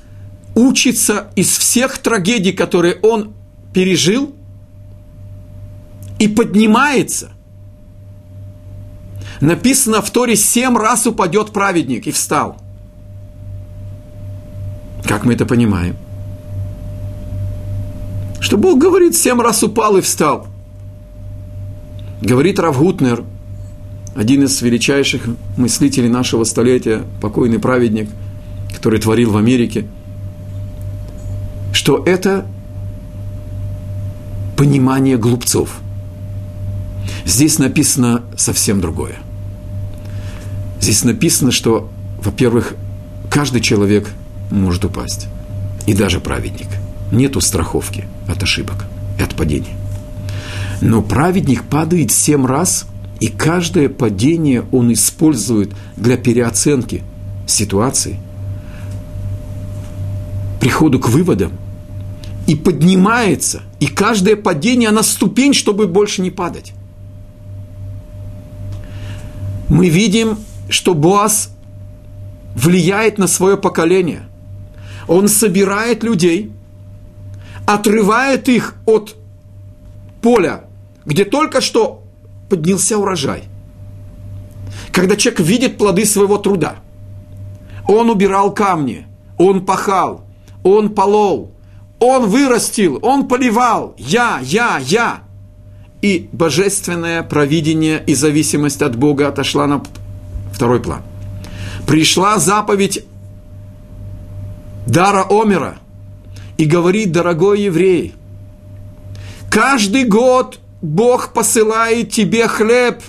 учится 0.56 1.32
из 1.36 1.58
всех 1.58 1.98
трагедий, 1.98 2.52
которые 2.52 2.96
он 3.02 3.34
пережил, 3.74 4.34
и 6.20 6.28
поднимается. 6.28 7.32
Написано 9.40 10.02
в 10.02 10.12
Торе, 10.12 10.36
семь 10.36 10.78
раз 10.78 11.08
упадет 11.08 11.52
праведник 11.52 12.06
и 12.06 12.12
встал. 12.12 12.58
Как 15.04 15.26
мы 15.26 15.34
это 15.34 15.46
понимаем? 15.48 15.96
Что 18.40 18.58
Бог 18.58 18.78
говорит, 18.80 19.16
семь 19.16 19.42
раз 19.42 19.64
упал 19.64 19.98
и 19.98 20.02
встал. 20.02 20.48
Говорит 22.22 22.60
Равгутнер, 22.60 23.24
один 24.16 24.44
из 24.44 24.62
величайших 24.62 25.24
мыслителей 25.58 26.10
нашего 26.10 26.44
столетия, 26.44 27.04
покойный 27.20 27.58
праведник, 27.58 28.10
который 28.74 29.00
творил 29.00 29.32
в 29.32 29.38
Америке– 29.38 29.86
что 31.82 32.04
это 32.06 32.46
понимание 34.56 35.18
глупцов. 35.18 35.80
Здесь 37.26 37.58
написано 37.60 38.24
совсем 38.38 38.82
другое. 38.82 39.16
Здесь 40.80 41.04
написано, 41.04 41.52
что, 41.52 41.90
во-первых, 42.22 42.76
каждый 43.30 43.62
человек 43.62 44.10
может 44.52 44.86
упасть, 44.86 45.28
и 45.88 45.94
даже 45.94 46.20
праведник. 46.20 46.68
Нету 47.12 47.42
страховки 47.42 48.06
от 48.28 48.44
ошибок 48.44 48.86
и 49.20 49.24
от 49.24 49.36
падений. 49.36 49.74
Но 50.82 51.02
праведник 51.02 51.64
падает 51.64 52.12
семь 52.12 52.46
раз, 52.46 52.86
и 53.20 53.28
каждое 53.28 53.90
падение 53.90 54.66
он 54.72 54.94
использует 54.94 55.72
для 55.96 56.18
переоценки 56.18 57.04
ситуации, 57.46 58.20
приходу 60.62 61.00
к 61.00 61.10
выводам 61.10 61.52
и 62.48 62.56
поднимается, 62.56 63.64
и 63.80 63.88
каждое 63.88 64.36
падение, 64.36 64.92
на 64.92 65.04
ступень, 65.04 65.54
чтобы 65.54 65.88
больше 65.88 66.22
не 66.22 66.30
падать. 66.30 66.74
Мы 69.68 69.90
видим, 69.90 70.38
что 70.70 70.94
Боас 70.94 71.50
влияет 72.56 73.18
на 73.18 73.28
свое 73.28 73.58
поколение. 73.58 74.24
Он 75.08 75.28
собирает 75.28 76.04
людей, 76.04 76.52
отрывает 77.66 78.48
их 78.48 78.76
от 78.86 79.16
поля, 80.22 80.66
где 81.06 81.26
только 81.26 81.62
что 81.62 82.04
поднялся 82.50 82.98
урожай. 82.98 83.46
Когда 84.92 85.16
человек 85.16 85.40
видит 85.40 85.78
плоды 85.78 86.06
своего 86.06 86.38
труда, 86.38 86.76
он 87.88 88.10
убирал 88.10 88.54
камни, 88.54 89.08
он 89.38 89.66
пахал, 89.66 90.24
он 90.64 90.90
полол, 90.94 91.52
он 92.00 92.28
вырастил, 92.28 93.00
он 93.02 93.28
поливал. 93.28 93.96
Я, 93.98 94.40
я, 94.42 94.80
я. 94.80 95.22
И 96.02 96.30
божественное 96.32 97.22
провидение 97.22 98.04
и 98.06 98.16
зависимость 98.16 98.82
от 98.82 98.96
Бога 98.96 99.28
отошла 99.28 99.68
на 99.68 99.84
второй 100.52 100.82
план. 100.82 101.04
Пришла 101.86 102.40
заповедь 102.40 103.06
Дара 104.88 105.26
Омера 105.30 105.78
и 106.58 106.66
говорит, 106.66 107.12
дорогой 107.12 107.62
еврей, 107.62 108.16
каждый 109.52 110.06
год 110.06 110.60
Бог 110.82 111.34
посылает 111.34 112.12
тебе 112.12 112.48
хлеб. 112.48 113.04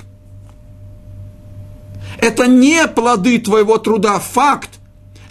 Это 2.19 2.47
не 2.47 2.87
плоды 2.89 3.39
твоего 3.39 3.79
труда, 3.79 4.19
факт 4.19 4.69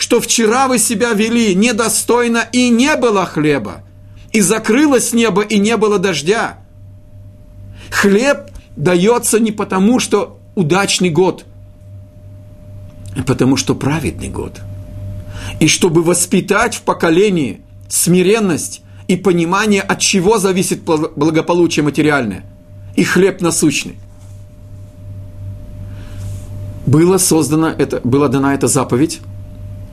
что 0.01 0.19
вчера 0.19 0.67
вы 0.67 0.79
себя 0.79 1.13
вели 1.13 1.53
недостойно 1.53 2.47
и 2.51 2.69
не 2.69 2.95
было 2.95 3.23
хлеба, 3.23 3.83
и 4.31 4.41
закрылось 4.41 5.13
небо 5.13 5.43
и 5.43 5.59
не 5.59 5.77
было 5.77 5.99
дождя. 5.99 6.57
Хлеб 7.91 8.49
дается 8.75 9.39
не 9.39 9.51
потому, 9.51 9.99
что 9.99 10.39
удачный 10.55 11.11
год, 11.11 11.45
а 13.15 13.21
потому 13.21 13.57
что 13.57 13.75
праведный 13.75 14.29
год. 14.29 14.61
И 15.59 15.67
чтобы 15.67 16.01
воспитать 16.01 16.73
в 16.73 16.81
поколении 16.81 17.61
смиренность 17.87 18.81
и 19.07 19.15
понимание, 19.15 19.83
от 19.83 19.99
чего 19.99 20.39
зависит 20.39 20.81
благополучие 20.81 21.83
материальное 21.83 22.43
и 22.95 23.03
хлеб 23.03 23.39
насущный. 23.39 23.97
Было 26.87 27.19
создано 27.19 27.67
это, 27.67 28.01
была 28.03 28.29
дана 28.29 28.55
эта 28.55 28.65
заповедь 28.65 29.21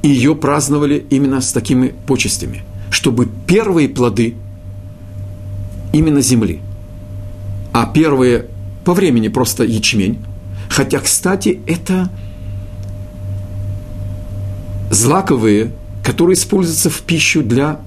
и 0.02 0.08
ее 0.08 0.34
праздновали 0.34 1.04
именно 1.10 1.40
с 1.40 1.52
такими 1.52 1.94
почестями, 2.06 2.62
чтобы 2.90 3.28
первые 3.46 3.88
плоды 3.88 4.36
именно 5.92 6.20
земли, 6.20 6.60
а 7.72 7.86
первые 7.86 8.46
по 8.84 8.94
времени 8.94 9.28
просто 9.28 9.64
ячмень, 9.64 10.18
хотя, 10.70 11.00
кстати, 11.00 11.60
это 11.66 12.10
злаковые, 14.90 15.72
которые 16.04 16.34
используются 16.34 16.90
в 16.90 17.00
пищу 17.02 17.42
для 17.42 17.80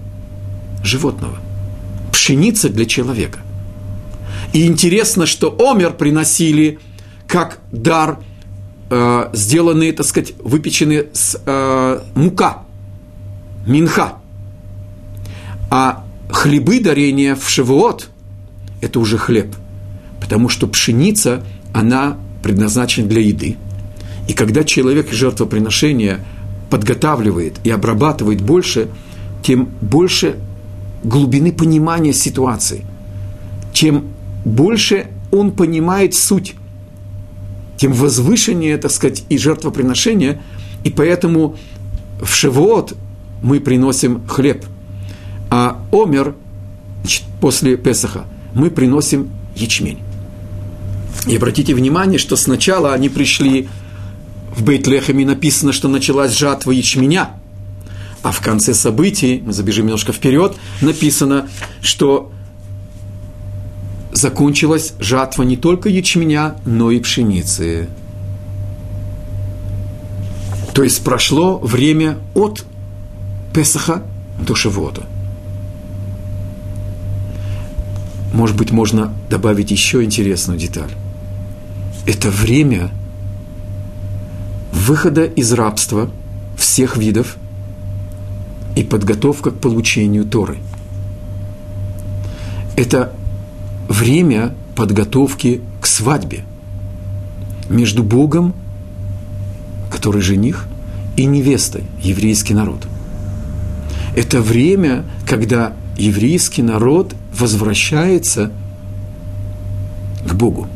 животного, 0.84 1.38
пшеница 2.12 2.70
для 2.70 2.86
человека. 2.86 3.40
И 4.54 4.66
интересно, 4.66 5.26
что 5.26 5.56
омер 5.60 5.94
приносили 5.94 6.80
как 7.28 7.60
дар– 7.72 8.20
э, 8.92 9.30
сделанные, 9.34 9.94
так 9.94 10.06
сказать, 10.06 10.34
выпечены 10.44 11.06
с 11.14 11.42
э, 11.44 12.02
мука, 12.14 12.64
минха. 13.66 14.14
А 15.72 16.04
хлебы 16.30 16.80
дарения 16.82 17.36
в 17.36 17.50
Шивот– 17.50 18.10
это 18.82 19.00
уже 19.00 19.18
хлеб, 19.18 19.56
потому 20.20 20.50
что 20.50 20.68
пшеница, 20.68 21.44
она 21.74 22.18
предназначена 22.44 23.08
для 23.08 23.22
еды. 23.22 23.56
И 24.28 24.34
когда 24.34 24.64
человек 24.64 25.12
жертвоприношение 25.12 26.20
подготавливает 26.70 27.56
и 27.64 27.70
обрабатывает 27.70 28.42
больше, 28.42 28.90
тем 29.42 29.70
больше 29.82 30.36
глубины 31.04 31.54
понимания 31.54 32.14
ситуации, 32.14 32.86
тем 33.74 34.10
больше 34.44 35.08
он 35.32 35.52
понимает 35.52 36.14
суть 36.14 36.56
тем 37.82 37.94
возвышеннее, 37.94 38.78
так 38.78 38.92
сказать, 38.92 39.24
и 39.30 39.40
жертвоприношение, 39.40 40.40
И 40.84 40.92
поэтому 40.92 41.56
в 42.22 42.32
Шивот 42.32 42.94
мы 43.42 43.60
приносим 43.60 44.22
хлеб, 44.28 44.66
а 45.50 45.84
Омер, 45.92 46.36
значит, 47.02 47.24
после 47.40 47.78
Песаха, 47.78 48.26
мы 48.54 48.70
приносим 48.70 49.32
ячмень. 49.56 49.98
И 51.26 51.36
обратите 51.36 51.74
внимание, 51.74 52.20
что 52.20 52.36
сначала 52.36 52.94
они 52.94 53.10
пришли 53.10 53.68
в 54.56 54.64
Бейтлехеме, 54.64 55.26
написано, 55.26 55.74
что 55.74 55.88
началась 55.88 56.38
жатва 56.38 56.70
ячменя, 56.72 57.32
а 58.22 58.32
в 58.32 58.42
конце 58.42 58.76
событий, 58.76 59.42
мы 59.44 59.54
забежим 59.54 59.88
немножко 59.88 60.14
вперед, 60.14 60.56
написано, 60.82 61.50
что 61.82 62.32
закончилась 64.12 64.94
жатва 65.00 65.44
не 65.44 65.58
только 65.58 65.90
ячменя, 65.90 66.56
но 66.66 66.92
и 66.92 67.00
пшеницы. 67.00 67.88
То 70.74 70.84
есть 70.84 71.04
прошло 71.04 71.58
время 71.60 72.18
от 72.34 72.66
Песаха 73.54 74.04
до 74.40 74.56
Шивота. 74.56 75.06
Может 78.34 78.56
быть, 78.56 78.72
можно 78.72 79.14
добавить 79.30 79.72
еще 79.72 80.04
интересную 80.04 80.58
деталь. 80.58 80.92
Это 82.08 82.30
время 82.30 82.92
выхода 84.72 85.26
из 85.26 85.52
рабства 85.52 86.10
всех 86.58 86.96
видов 86.96 87.36
и 88.76 88.84
подготовка 88.84 89.52
к 89.52 89.60
получению 89.60 90.26
Торы. 90.26 90.58
Это 92.78 93.14
время 93.88 94.54
подготовки 94.76 95.62
к 95.82 95.86
свадьбе 95.86 96.44
между 97.70 98.04
Богом 98.04 98.54
который 99.92 100.22
жених, 100.22 100.66
и 101.18 101.26
невестой, 101.26 101.84
еврейский 102.02 102.54
народ. 102.54 102.88
Это 104.16 104.42
время, 104.42 105.06
когда 105.28 105.74
еврейский 105.98 106.64
народ 106.64 107.14
возвращается 107.38 108.52
к 110.26 110.34
Богу. 110.34 110.68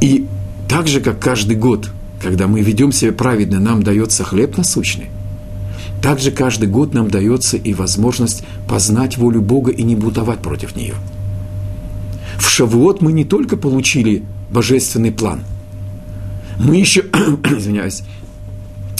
И 0.00 0.26
так 0.68 0.88
же, 0.88 1.00
как 1.00 1.20
каждый 1.20 1.56
год, 1.56 1.90
когда 2.20 2.48
мы 2.48 2.60
ведем 2.60 2.92
себя 2.92 3.12
праведно, 3.12 3.60
нам 3.60 3.82
дается 3.82 4.24
хлеб 4.24 4.56
насущный, 4.56 5.08
так 6.02 6.18
же 6.18 6.30
каждый 6.30 6.68
год 6.68 6.92
нам 6.92 7.08
дается 7.08 7.56
и 7.56 7.72
возможность 7.72 8.42
познать 8.68 9.16
волю 9.16 9.40
Бога 9.40 9.70
и 9.70 9.82
не 9.82 9.96
бутовать 9.96 10.40
против 10.40 10.76
нее. 10.76 10.94
В 12.38 12.48
Шавуот 12.48 13.02
мы 13.02 13.12
не 13.12 13.24
только 13.24 13.56
получили 13.56 14.22
божественный 14.50 15.12
план– 15.12 15.44
мы 16.58 16.76
еще, 16.76 17.00
извиняюсь, 17.44 18.02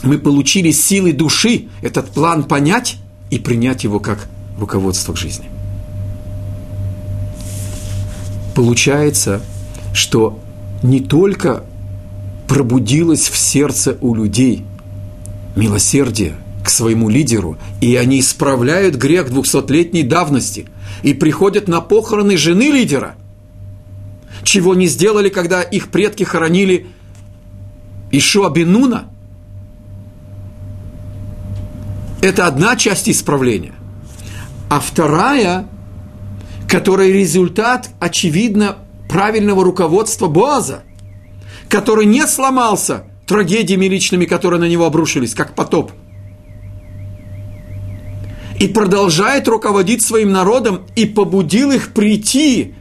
мы 0.03 0.18
получили 0.18 0.70
силы 0.70 1.12
души 1.12 1.68
этот 1.83 2.11
план 2.11 2.44
понять 2.44 2.99
и 3.31 3.38
принять 3.38 3.85
его 3.85 3.99
как 3.99 4.29
руководство 4.59 5.12
к 5.12 5.16
жизни. 5.16 5.46
Получается, 8.55 9.42
что 9.92 10.38
не 10.83 11.01
только 11.01 11.64
пробудилось 12.49 13.29
в 13.29 13.37
сердце 13.37 13.99
у 14.01 14.14
людей 14.14 14.64
милосердие 15.57 16.37
к 16.62 16.70
своему 16.70 17.09
лидеру, 17.09 17.59
и 17.81 17.96
они 17.96 18.20
исправляют 18.20 18.96
грех 18.96 19.31
двухсотлетней 19.31 20.03
давности 20.03 20.66
и 21.03 21.14
приходят 21.14 21.68
на 21.68 21.81
похороны 21.81 22.37
жены 22.37 22.70
лидера, 22.70 23.16
чего 24.46 24.74
не 24.74 24.87
сделали, 24.87 25.28
когда 25.28 25.61
их 25.61 25.90
предки 25.90 26.24
хоронили 26.24 26.87
Ишуа 28.11 28.48
Бенуна– 28.50 29.11
это 32.26 32.46
одна 32.46 32.76
часть 32.76 33.09
исправления. 33.09 33.74
А 34.68 34.80
вторая, 34.80 35.68
которая 36.68 37.12
результат, 37.12 37.90
очевидно, 38.00 38.78
правильного 39.09 39.62
руководства 39.62 40.26
Боаза, 40.26 40.82
который 41.68 42.06
не 42.06 42.26
сломался 42.26 43.04
трагедиями 43.26 43.87
личными, 43.87 44.24
которые 44.24 44.61
на 44.61 44.68
него 44.68 44.87
обрушились, 44.87 45.35
как 45.35 45.54
потоп. 45.54 45.92
И 48.59 48.68
продолжает 48.68 49.46
руководить 49.48 50.02
своим 50.02 50.32
народом 50.32 50.82
и 50.96 51.04
побудил 51.04 51.72
их 51.72 51.92
прийти 51.92 52.75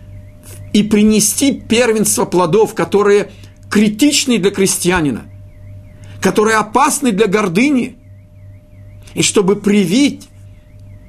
и 0.75 0.83
принести 0.83 1.53
первенство 1.53 2.25
плодов, 2.25 2.75
которые– 2.75 3.31
критичный 3.69 4.39
для 4.39 4.51
крестьянина, 4.51 5.23
который 6.19 6.53
опасный 6.55 7.13
для 7.13 7.27
гордыни, 7.27 7.97
и 9.13 9.21
чтобы 9.21 9.55
привить 9.55 10.27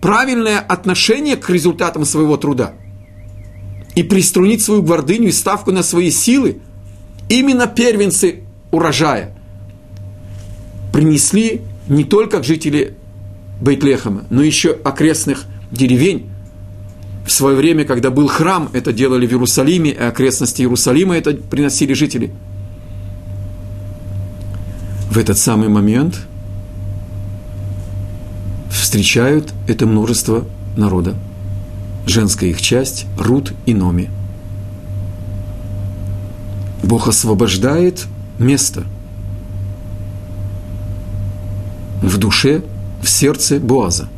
правильное 0.00 0.60
отношение 0.60 1.36
к 1.36 1.50
результатам 1.50 2.04
своего 2.04 2.36
труда 2.36 2.74
и 3.96 4.04
приструнить 4.04 4.62
свою 4.62 4.82
гордыню 4.82 5.30
и 5.30 5.32
ставку 5.32 5.72
на 5.72 5.82
свои 5.82 6.12
силы, 6.12 6.60
именно 7.28 7.66
первенцы 7.66 8.44
урожая 8.70 9.36
принесли 10.92 11.62
не 11.88 12.04
только 12.04 12.40
жители 12.40 12.94
Бейтлехама, 13.60 14.26
но 14.30 14.42
еще 14.42 14.70
окрестных 14.84 15.46
деревень. 15.72 16.30
В 17.26 17.32
свое 17.32 17.56
время, 17.56 17.84
когда 17.84 18.10
был 18.10 18.28
храм, 18.28 18.70
это 18.72 18.92
делали 18.92 19.26
в 19.26 19.32
Иерусалиме, 19.32 19.90
и 19.90 19.98
окрестности 19.98 20.62
Иерусалима 20.62 21.16
это 21.16 21.34
приносили 21.34 21.92
жители– 21.92 22.32
в 25.16 25.18
этот 25.18 25.38
самый 25.38 25.68
момент 25.70 26.20
встречают 28.68 29.54
это 29.66 29.86
множество 29.86 30.44
народа. 30.76 31.14
Женская 32.04 32.50
их 32.50 32.60
часть– 32.60 33.06
Рут 33.18 33.54
и 33.64 33.72
Номи. 33.72 34.10
Бог 36.84 37.08
освобождает 37.08 38.04
место 38.38 38.84
в 42.02 42.18
душе, 42.18 42.62
в 43.02 43.08
сердце 43.08 43.58
Боаза. 43.58 44.10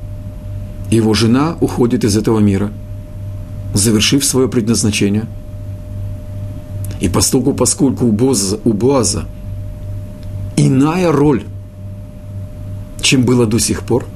Его 0.91 1.15
жена 1.15 1.57
уходит 1.61 2.03
из 2.03 2.17
этого 2.17 2.41
мира, 2.41 2.73
завершив 3.79 4.25
свое 4.25 4.49
предназначение. 4.49 5.25
И 7.01 7.09
поскольку, 7.09 7.55
поскольку 7.55 8.07
у 8.07 8.13
Боаза, 8.13 8.59
у 8.65 8.73
Боаза– 8.73 9.25
иная 10.59 11.13
роль, 11.13 11.45
чем 13.01 13.23
было 13.23 13.47
до 13.47 13.59
сих 13.59 13.83
пор. 13.83 14.07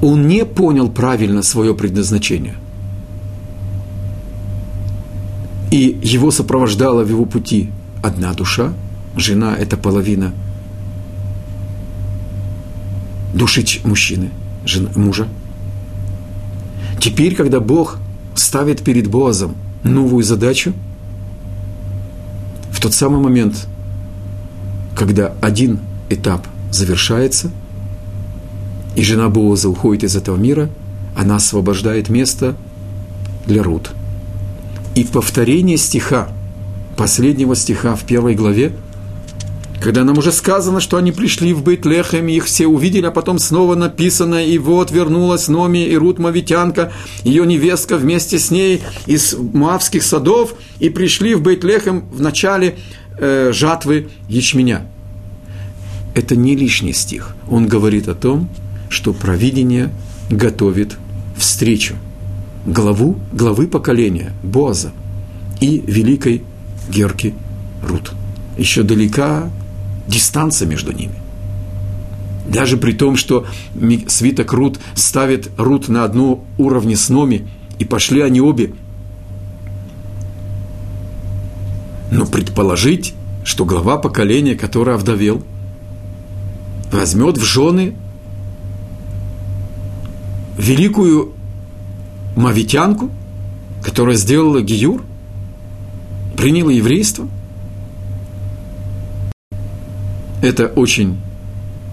Он 0.00 0.28
не 0.28 0.44
понял 0.44 0.88
правильно 0.88 1.42
свое 1.42 1.74
предназначение. 1.74 2.54
И 5.72 5.98
его 6.02 6.30
сопровождала 6.30 7.02
в 7.02 7.08
его 7.08 7.24
пути 7.24 7.70
одна 8.02 8.32
душа, 8.32 8.72
жена– 9.16 9.56
это 9.58 9.76
половина 9.76 10.32
души 13.34 13.64
мужчины, 13.84 14.30
жена, 14.64 14.90
мужа. 14.94 15.26
Теперь, 17.00 17.34
когда 17.34 17.60
Бог 17.60 17.98
ставит 18.34 18.82
перед 18.82 19.08
Боазом 19.08 19.56
новую 19.82 20.24
задачу, 20.24 20.72
в 22.70 22.80
тот 22.80 22.94
самый 22.94 23.20
момент– 23.20 23.66
когда 24.98 25.32
один 25.40 25.78
этап 26.10 26.46
завершается, 26.72 27.52
и 28.96 29.02
жена 29.02 29.28
Бооза 29.28 29.68
уходит 29.68 30.02
из 30.02 30.16
этого 30.16 30.36
мира, 30.36 30.70
она 31.16 31.36
освобождает 31.36 32.08
место 32.08 32.56
для 33.46 33.62
Рут. 33.62 33.92
И 34.96 35.04
повторение 35.04 35.76
стиха, 35.76 36.28
последнего 36.96 37.54
стиха 37.54 37.94
в 37.94 38.02
первой 38.02 38.34
главе, 38.34 38.72
когда 39.80 40.04
нам 40.04 40.18
уже 40.18 40.32
сказано, 40.32 40.80
что 40.80 40.96
они 40.96 41.12
пришли 41.12 41.52
в 41.52 41.62
Бейтлехем, 41.62 42.28
их 42.28 42.46
все 42.46 42.66
увидели, 42.66 43.06
а 43.06 43.10
потом 43.10 43.38
снова 43.38 43.74
написано, 43.74 44.44
и 44.44 44.58
вот 44.58 44.90
вернулась 44.90 45.48
Номи 45.48 45.86
и 45.86 45.96
Рут 45.96 46.18
Мавитянка, 46.18 46.92
ее 47.22 47.46
невестка 47.46 47.96
вместе 47.96 48.38
с 48.38 48.50
ней 48.50 48.82
из 49.06 49.34
Муавских 49.34 50.02
садов, 50.02 50.54
и 50.80 50.90
пришли 50.90 51.34
в 51.34 51.42
Бейтлехем 51.42 52.08
в 52.10 52.20
начале 52.20 52.76
э, 53.18 53.52
жатвы 53.52 54.08
ячменя. 54.28 54.86
Это 56.14 56.34
не 56.34 56.56
лишний 56.56 56.92
стих. 56.92 57.36
Он 57.48 57.68
говорит 57.68 58.08
о 58.08 58.14
том, 58.14 58.48
что 58.88 59.12
провидение 59.12 59.90
готовит 60.30 60.96
встречу 61.36 61.94
главу, 62.66 63.16
главы 63.32 63.68
поколения 63.68 64.32
Боаза 64.42 64.90
и 65.60 65.82
великой 65.86 66.42
Герки 66.88 67.34
Рут. 67.82 68.12
Еще 68.56 68.82
далека 68.82 69.50
дистанция 70.08 70.66
между 70.66 70.92
ними. 70.92 71.14
Даже 72.48 72.78
при 72.78 72.92
том, 72.92 73.16
что 73.16 73.46
свиток 74.08 74.52
Рут 74.52 74.80
ставит 74.94 75.50
Рут 75.58 75.88
на 75.88 76.04
одну 76.04 76.44
уровне 76.56 76.96
с 76.96 77.08
Номи, 77.10 77.46
и 77.78 77.84
пошли 77.84 78.22
они 78.22 78.40
обе. 78.40 78.72
Но 82.10 82.26
предположить, 82.26 83.14
что 83.44 83.64
глава 83.64 83.98
поколения, 83.98 84.56
который 84.56 84.94
овдовел, 84.94 85.44
возьмет 86.90 87.36
в 87.38 87.44
жены 87.44 87.94
великую 90.56 91.34
мавитянку, 92.34 93.10
которая 93.82 94.16
сделала 94.16 94.60
гиюр, 94.60 95.04
приняла 96.36 96.72
еврейство. 96.72 97.28
Это 100.40 100.66
очень 100.66 101.18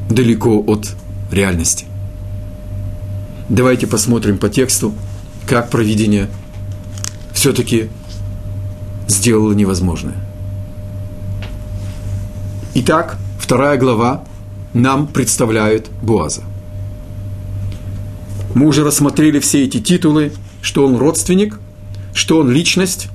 далеко 0.10 0.63
от 0.65 0.95
реальности. 1.31 1.86
Давайте 3.49 3.88
посмотрим 3.88 4.38
по 4.38 4.49
тексту, 4.49 4.93
как 5.47 5.69
провидение 5.69 6.29
все-таки 7.34 7.89
сделало 9.08 9.53
невозможное. 9.53 10.15
Итак, 12.75 13.17
вторая 13.39 13.77
глава 13.77 14.23
нам 14.73 15.08
представляет 15.08 15.89
Буаза. 16.01 16.41
Мы 18.53 18.67
уже 18.67 18.84
рассмотрели 18.84 19.39
все 19.39 19.63
эти 19.63 19.79
титулы, 19.79 20.31
что 20.62 20.86
он 20.86 20.97
родственник, 20.97 21.60
что 22.13 22.39
он 22.39 22.51
личность, 22.51 23.08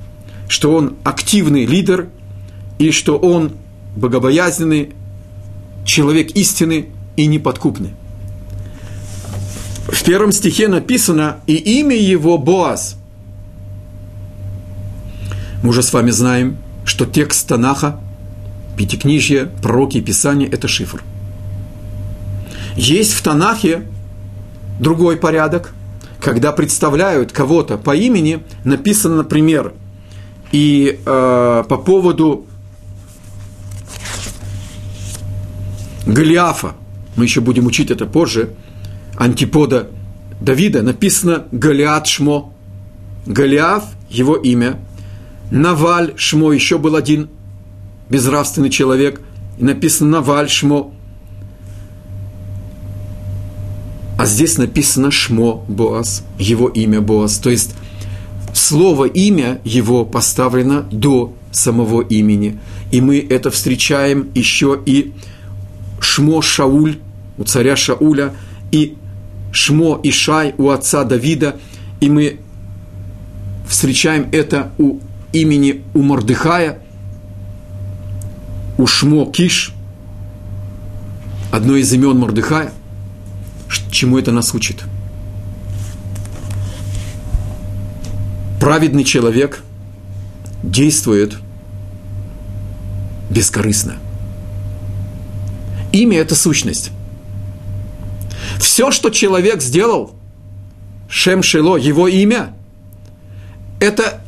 что 0.49 0.75
он 0.75 0.95
активный 1.05 1.67
лидер 1.67 2.09
и 2.79 2.91
что 2.91 3.17
он 3.17 3.53
богобоязненный 3.97 4.93
человек 5.85 6.31
истины 6.33 6.87
и 7.17 7.27
неподкупный. 7.27 7.95
В 9.89 10.05
первом 10.05 10.33
стихе 10.33 10.69
написано 10.69 11.41
«И 11.47 11.55
имя 11.55 11.97
его 11.97 12.39
Боаз». 12.39 12.97
Мы 15.63 15.71
уже 15.71 15.83
с 15.83 15.93
вами 15.93 16.11
знаем, 16.11 16.57
что 16.85 17.07
текст 17.07 17.47
Танаха, 17.47 18.01
Пятикнижье, 18.77 19.51
пророки 19.63 19.99
и 19.99 20.01
Писания– 20.01 20.49
это 20.53 20.69
шифр. 20.69 21.03
Есть 22.77 23.13
в 23.13 23.23
Танахе 23.23 23.83
другой 24.79 25.17
порядок, 25.17 25.75
когда 26.21 26.53
представляют 26.53 27.33
кого-то 27.33 27.77
по 27.77 27.95
имени, 27.95 28.43
написано, 28.65 29.17
например, 29.17 29.75
и 30.53 30.99
э, 31.05 31.65
по 31.69 31.77
поводу 31.77 32.47
Голиафа, 36.07 36.75
мы 37.17 37.25
еще 37.25 37.41
будем 37.41 37.67
учить 37.67 37.91
это 37.91 38.07
позже, 38.07 38.55
антипода 39.17 39.91
Давида, 40.41 40.83
написано 40.83 41.47
Голиат 41.53 42.07
Шмо. 42.07 42.53
Голиаф, 43.27 43.85
его 44.09 44.37
имя. 44.37 44.79
Наваль 45.51 46.15
Шмо, 46.17 46.53
еще 46.53 46.79
был 46.79 46.97
один 46.97 47.29
безнравственный 48.09 48.71
человек, 48.71 49.21
и 49.59 49.65
написано 49.65 50.11
Наваль 50.11 50.49
Шмо. 50.49 50.93
А 54.19 54.27
здесь 54.27 54.59
написано 54.59 55.11
Шмо 55.11 55.65
Боас, 55.69 56.25
его 56.39 56.69
имя 56.69 57.01
Боас. 57.01 57.39
То 57.39 57.51
есть 57.51 57.75
слово 58.55 59.07
имя 59.07 59.61
его 59.65 60.05
поставлено 60.05 60.87
до 60.91 61.35
самого 61.53 62.03
имени. 62.03 62.59
И 62.91 63.01
мы 63.01 63.19
это 63.19 63.51
встречаем 63.51 64.31
еще 64.35 64.79
и 64.85 65.13
Шмо 66.01 66.43
Шауль, 66.43 66.99
у 67.39 67.45
царя 67.45 67.77
Шауля, 67.77 68.35
и 68.73 68.97
Шмо 69.53 70.01
Ишай 70.03 70.55
у 70.59 70.71
отца 70.71 71.05
Давида, 71.05 71.57
и 72.01 72.09
мы 72.09 72.41
встречаем 73.69 74.29
это 74.33 74.73
у 74.79 74.99
имени 75.33 75.83
у 75.95 76.03
Мордыхая, 76.03 76.79
у 78.79 78.87
Шмо 78.87 79.27
Киш, 79.27 79.73
одно 81.53 81.77
из 81.77 81.93
имен 81.93 82.19
Мордыхая. 82.19 82.73
Чему 83.91 84.19
это 84.19 84.33
нас 84.33 84.55
учит? 84.55 84.85
Праведный 88.61 89.05
человек 89.05 89.63
действует 90.63 91.39
бескорыстно– 93.31 93.97
Имя– 95.93 96.19
это 96.21 96.35
сущность. 96.35 96.91
Все, 98.59 98.91
что 98.91 99.11
человек 99.11 99.63
сделал, 99.63 100.15
Шем 101.09 101.43
Шило, 101.43 101.77
его 101.77 102.09
имя, 102.09 102.55
это 103.81 104.23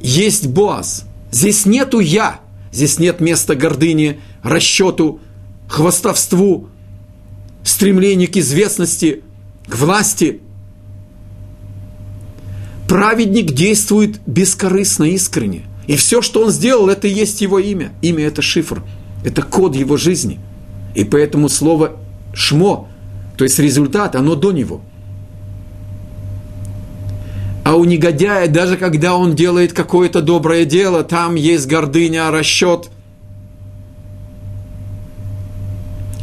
есть 0.00 0.48
Боаз. 0.48 1.04
Здесь 1.30 1.66
нету 1.66 2.00
«я», 2.00 2.40
здесь 2.72 2.98
нет 2.98 3.20
места 3.20 3.54
гордыни, 3.54 4.20
расчету, 4.42 5.20
хвастовству, 5.68 6.68
стремлению 7.62 8.30
к 8.30 8.36
известности, 8.36 9.22
к 9.66 9.76
власти. 9.76 10.40
Праведник 12.88 13.52
действует 13.52 14.20
бескорыстно, 14.26 15.04
искренне. 15.04 15.62
И 15.86 15.96
все, 15.96 16.22
что 16.22 16.42
он 16.42 16.50
сделал, 16.50 16.88
это 16.88 17.06
и 17.06 17.12
есть 17.12 17.40
его 17.40 17.58
имя. 17.58 17.92
Имя– 18.02 18.24
это 18.26 18.42
шифр, 18.42 18.82
это 19.24 19.42
код 19.42 19.76
его 19.76 19.96
жизни– 19.96 20.40
и 20.94 21.04
поэтому 21.04 21.48
слово 21.48 21.92
«шмо», 22.32 22.88
то 23.36 23.44
есть 23.44 23.58
результат, 23.58 24.14
оно 24.14 24.36
до 24.36 24.52
него. 24.52 24.80
А 27.64 27.74
у 27.74 27.84
негодяя, 27.84 28.46
даже 28.46 28.76
когда 28.76 29.16
он 29.16 29.34
делает 29.34 29.72
какое-то 29.72 30.22
доброе 30.22 30.64
дело, 30.64 31.02
там 31.02 31.34
есть 31.34 31.66
гордыня, 31.66 32.30
расчет. 32.30 32.90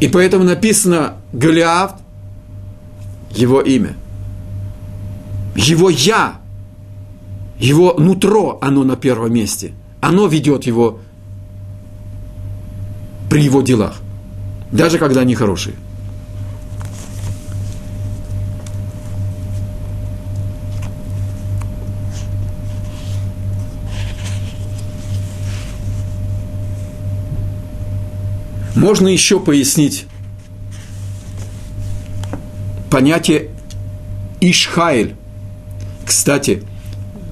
И 0.00 0.08
поэтому 0.08 0.44
написано 0.44 1.16
Голиаф, 1.32 1.96
его 3.30 3.60
имя. 3.60 3.94
Его 5.54 5.90
«я», 5.90 6.40
его 7.58 7.94
нутро, 7.98 8.58
оно 8.62 8.84
на 8.84 8.96
первом 8.96 9.34
месте. 9.34 9.72
Оно 10.00 10.26
ведет 10.26 10.64
его 10.64 11.00
при 13.28 13.42
его 13.42 13.62
делах 13.62 14.00
даже 14.72 14.98
когда 14.98 15.20
они 15.20 15.34
хорошие. 15.34 15.76
Можно 28.74 29.08
еще 29.08 29.38
пояснить 29.38 30.06
понятие 32.90 33.50
Ишхайль. 34.40 35.14
Кстати, 36.04 36.64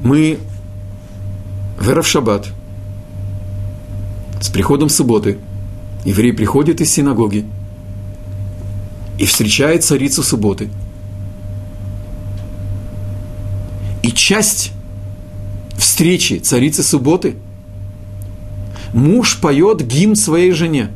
мы 0.03 0.39
в 1.81 2.03
Шаббат 2.05 2.49
с 4.41 4.49
приходом 4.49 4.89
субботы– 4.89 5.39
еврей 6.05 6.33
приходит 6.33 6.81
из 6.81 6.91
синагоги 6.93 7.45
и 9.19 9.27
встречает 9.27 9.85
царицу 9.85 10.23
субботы. 10.23 10.71
И 14.03 14.11
часть 14.13 14.73
встречи 15.77 16.39
царицы 16.39 16.83
субботы 16.83 17.37
муж 18.95 19.39
поет 19.39 19.87
гимн 19.87 20.17
своей 20.17 20.53
жене. 20.53 20.89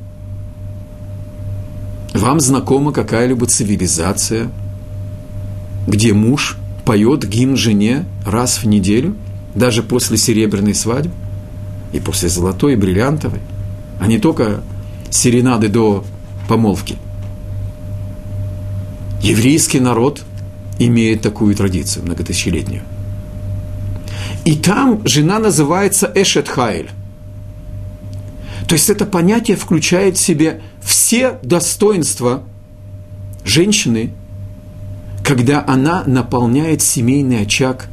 Вам 2.15 2.41
знакома 2.41 2.93
какая-либо 2.93 3.47
цивилизация, 3.47 4.51
где 5.87 6.13
муж 6.15 6.57
поет 6.85 7.29
гимн 7.29 7.57
жене 7.57 8.05
раз 8.25 8.63
в 8.63 8.67
неделю, 8.67 9.17
даже 9.55 9.83
после 9.83 10.17
серебряной 10.17 10.75
свадьбы 10.75 11.13
и 11.93 12.01
после 12.01 12.29
золотой 12.29 12.73
и 12.73 12.77
бриллиантовой, 12.77 13.41
а 14.01 14.07
не 14.07 14.19
только 14.19 14.63
серенады 15.15 15.69
до 15.69 16.05
помолвки. 16.49 16.97
Еврейский 19.23 19.79
народ 19.79 20.23
имеет 20.79 21.23
такую 21.23 21.55
традицию 21.55 22.05
многотысячелетнюю. 22.05 22.83
И 24.45 24.57
там 24.57 25.07
жена 25.07 25.39
называется 25.39 26.11
Эшет 26.15 26.49
Хайль. 26.49 26.91
То 28.67 28.75
есть 28.75 28.91
это 28.91 29.07
понятие 29.07 29.57
включает 29.57 30.17
в 30.17 30.21
себе 30.21 30.63
все 30.83 31.39
достоинства 31.43 32.43
женщины, 33.45 34.11
когда 35.23 35.65
она 35.67 36.03
наполняет 36.07 36.83
семейный 36.83 37.43
очаг 37.43 37.87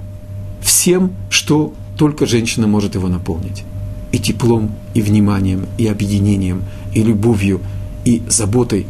всем, 0.61 1.13
что 1.29 1.73
только 1.97 2.25
женщина 2.25 2.67
может 2.67 2.95
его 2.95 3.09
наполнить. 3.09 3.63
И 4.11 4.17
теплом, 4.17 4.71
и 4.95 5.01
вниманием, 5.01 5.67
и 5.77 5.85
объединением– 5.85 6.63
и 6.93 7.03
любовью, 7.03 7.61
и 8.05 8.21
заботой, 8.27 8.87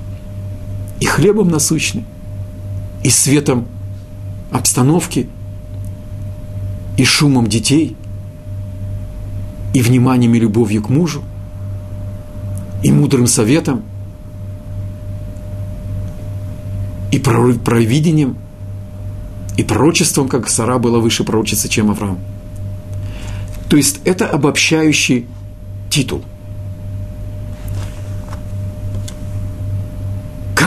и 0.99 1.05
хлебом 1.05 1.49
насущным, 1.49 2.05
и 3.03 3.09
светом 3.09 3.65
обстановки, 4.51 5.27
и 6.97 7.05
шумом 7.05 7.47
детей, 7.47 7.95
и 9.73 9.81
вниманием 9.81 10.33
и 10.35 10.39
любовью 10.39 10.81
к 10.83 10.89
мужу. 10.89 11.23
и 12.83 12.91
мудрым 12.91 13.27
советом, 13.27 13.83
и 17.11 17.19
провидением, 17.19 18.37
и 19.57 19.63
пророчеством, 19.63 20.27
как 20.27 20.49
Сара 20.49 20.79
была 20.79 20.99
выше 20.99 21.23
пророчицы, 21.23 21.69
чем 21.69 21.91
Авраам. 21.91 22.19
То 23.69 23.77
есть 23.77 23.99
это 24.03 24.27
обобщающий 24.27 25.27
титул. 25.89 26.23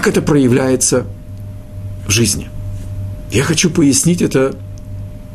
Как 0.05 0.13
это 0.13 0.21
проявляется 0.21 1.07
в 2.07 2.11
жизни? 2.11 2.51
Я 3.33 3.43
хочу 3.43 3.71
пояснить 3.71 4.21
это 4.21 4.55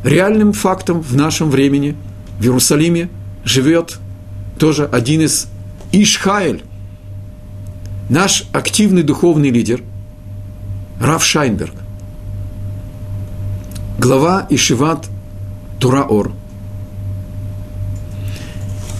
реальным 0.04 0.52
фактом 0.52 1.00
в 1.00 1.16
нашем 1.16 1.50
времени. 1.50 1.96
В 2.38 2.44
Иерусалиме 2.44 3.08
живет 3.44 3.98
тоже 4.60 4.86
один 4.86 5.22
из 5.22 5.48
Ишхаэль, 5.90 6.62
наш 8.08 8.44
активный 8.52 9.02
духовный 9.02 9.50
лидер, 9.50 9.82
Раф 11.00 11.24
Шайнберг, 11.24 11.74
глава 13.98 14.46
Ишиват 14.50 15.08
Тураор. 15.80 16.30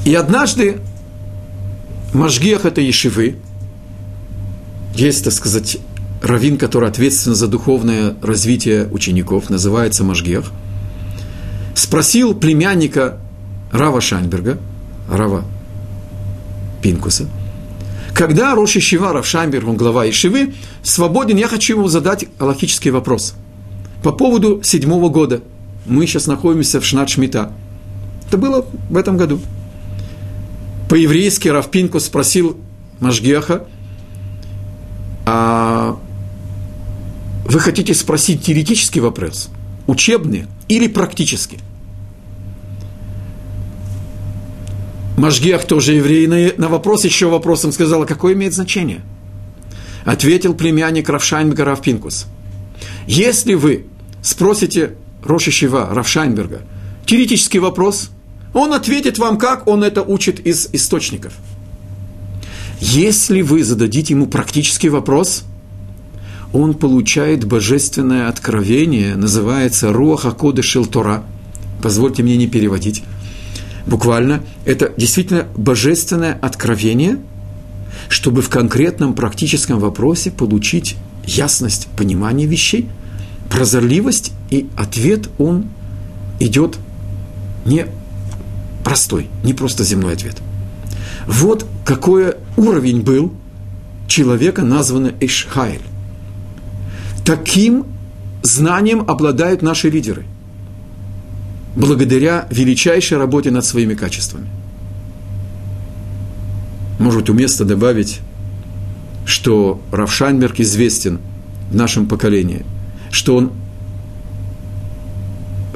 И 0.05 0.17
однажды 0.17 0.81
Машгех 2.13 2.65
этой 2.65 2.87
Ешивы, 2.87 3.37
есть, 4.95 5.25
так 5.25 5.33
сказать, 5.33 5.79
раввин, 6.23 6.59
который 6.59 6.89
ответственен 6.89 7.37
за 7.37 7.49
духовное 7.49 8.15
развитие 8.23 8.89
учеников, 8.89 9.51
называется 9.51 10.05
Машгех, 10.05 10.51
спросил 11.75 12.35
племянника 12.35 13.19
Рава 13.73 14.01
Шайнберга, 14.01 14.59
Рава 15.09 15.45
Пинкуса, 16.83 17.29
когда 18.15 18.55
Роши 18.55 18.81
Шива 18.81 19.13
Рав 19.13 19.27
Шайнберг, 19.27 19.69
он 19.69 19.77
глава 19.77 20.09
Ишивы, 20.09 20.55
свободен, 20.83 21.37
я 21.37 21.49
хочу 21.49 21.77
ему 21.77 21.89
задать 21.89 22.27
аллахический 22.39 22.91
вопрос 22.91 23.35
по 24.03 24.13
поводу 24.13 24.63
седьмого 24.63 25.09
года. 25.09 25.43
Мы 25.87 26.07
сейчас 26.07 26.27
находимся 26.27 26.81
в 26.81 26.85
Шнат 26.85 27.09
Шмита. 27.09 27.53
Это 28.29 28.37
было 28.37 28.67
в 28.89 28.97
этом 28.97 29.17
году. 29.17 29.41
По-еврейски 30.89 31.49
Рав 31.49 31.71
Пинкус 31.71 32.07
спросил 32.07 32.57
Машгеха, 32.99 33.67
а 35.27 35.99
вы 37.45 37.61
хотите 37.61 37.95
спросить 37.95 38.45
теоретический 38.45 39.01
вопрос, 39.01 39.51
учебный 39.87 40.47
или 40.69 40.87
практический? 40.87 41.59
Машгех 45.17 45.67
тоже 45.67 45.95
еврей, 45.95 46.27
на, 46.57 46.69
вопрос 46.69 47.05
еще 47.05 47.29
вопросом 47.29 47.73
сказал, 47.73 48.07
какое 48.07 48.35
имеет 48.35 48.55
значение? 48.55 49.03
Ответил 50.05 50.55
племянник 50.55 51.09
Равшайнберга 51.09 51.65
Равпинкус. 51.67 52.27
Если 53.07 53.55
вы 53.55 53.85
спросите 54.23 54.95
Роши 55.23 55.51
Шива 55.51 55.91
Равшайнберга 55.93 56.63
теоретический 57.05 57.59
вопрос, 57.59 58.11
он 58.55 58.73
ответит 58.73 59.19
вам, 59.19 59.37
как 59.37 59.67
он 59.67 59.85
это 59.85 60.03
учит 60.03 60.41
из 60.41 60.69
источников. 60.73 61.35
Если 62.81 63.43
вы 63.43 63.63
зададите 63.63 64.15
ему 64.15 64.27
практический 64.27 64.89
вопрос– 64.89 65.45
он 66.53 66.75
получает 66.75 67.45
божественное 67.45 68.29
откровение, 68.29 69.15
называется 69.15 69.93
Руаха 69.93 70.33
Коды 70.33 70.63
Шилтора. 70.63 71.23
Позвольте 71.83 72.23
мне 72.23 72.37
не 72.37 72.49
переводить. 72.49 73.03
Буквально, 73.87 74.43
это 74.65 74.93
действительно 74.97 75.47
божественное 75.57 76.35
откровение, 76.35 77.19
чтобы 78.09 78.43
в 78.43 78.49
конкретном 78.49 79.15
практическом 79.15 79.79
вопросе 79.79 80.31
получить 80.31 80.97
ясность 81.25 81.87
понимания 81.97 82.47
вещей, 82.47 82.89
прозорливость, 83.49 84.33
и 84.51 84.69
ответ 84.77 85.29
он 85.39 85.67
идет 86.41 86.79
не 87.65 87.87
простой, 88.85 89.29
не 89.45 89.55
просто 89.55 89.85
земной 89.85 90.15
ответ. 90.15 90.37
Вот 91.31 91.65
какой 91.85 92.35
уровень 92.57 93.03
был 93.03 93.33
человека, 94.09 94.63
названного 94.63 95.15
Ишхайль. 95.21 95.81
Таким 97.25 97.87
знанием 98.43 99.09
обладают 99.09 99.63
наши 99.63 99.91
лидеры, 99.91 100.25
благодаря 101.77 102.49
величайшей 102.51 103.17
работе 103.17 103.53
над 103.53 103.65
своими 103.65 103.95
качествами. 103.95 104.49
Может 106.99 107.31
уместно 107.31 107.65
добавить, 107.65 108.19
что 109.25 109.81
Равшайнберг 109.93 110.59
известен 110.59 111.21
в 111.71 111.77
нашем 111.77 112.09
поколении, 112.09 112.67
что 113.13 113.37
он 113.37 113.53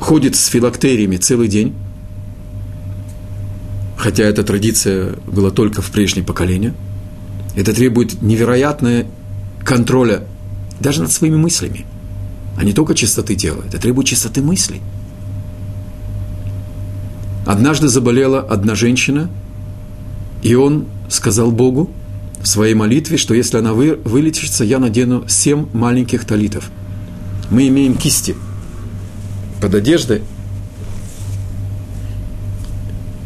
ходит 0.00 0.34
с 0.34 0.46
филактериями 0.46 1.16
целый 1.16 1.46
день, 1.46 1.74
хотя 4.04 4.24
эта 4.24 4.44
традиция 4.44 5.14
была 5.26 5.50
только 5.50 5.80
в 5.80 5.90
прежнее 5.90 6.26
поколение. 6.26 6.74
Это 7.56 7.72
требует 7.72 8.20
невероятного 8.20 9.06
контроля 9.64 10.24
даже 10.78 11.00
над 11.00 11.10
своими 11.10 11.36
мыслями, 11.36 11.86
а 12.58 12.64
не 12.64 12.74
только 12.74 12.94
чистоты 12.94 13.34
тела, 13.34 13.62
это 13.66 13.78
требует 13.78 14.06
чистоты 14.06 14.42
мыслей. 14.42 14.82
Однажды 17.46 17.88
заболела 17.88 18.40
одна 18.40 18.74
женщина, 18.74 19.30
и 20.42 20.54
он 20.54 20.84
сказал 21.08 21.50
Богу 21.50 21.90
в 22.42 22.46
своей 22.46 22.74
молитве, 22.74 23.16
что 23.16 23.32
если 23.32 23.56
она 23.56 23.72
вы, 23.72 23.98
вылечится, 24.04 24.64
я 24.64 24.80
надену 24.80 25.24
семь 25.28 25.64
маленьких 25.72 26.26
талитов. 26.26 26.70
Мы 27.48 27.68
имеем 27.68 27.96
кисти 27.96 28.36
под 29.62 29.74
одеждой, 29.74 30.20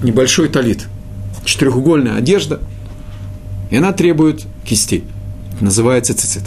небольшой 0.02 0.48
талит, 0.48 0.86
четырехугольная 1.44 2.16
одежда, 2.16 2.60
и 3.70 3.76
она 3.76 3.92
требует 3.92 4.44
кисти. 4.64 5.04
называется 5.60 6.14
цицит. 6.14 6.44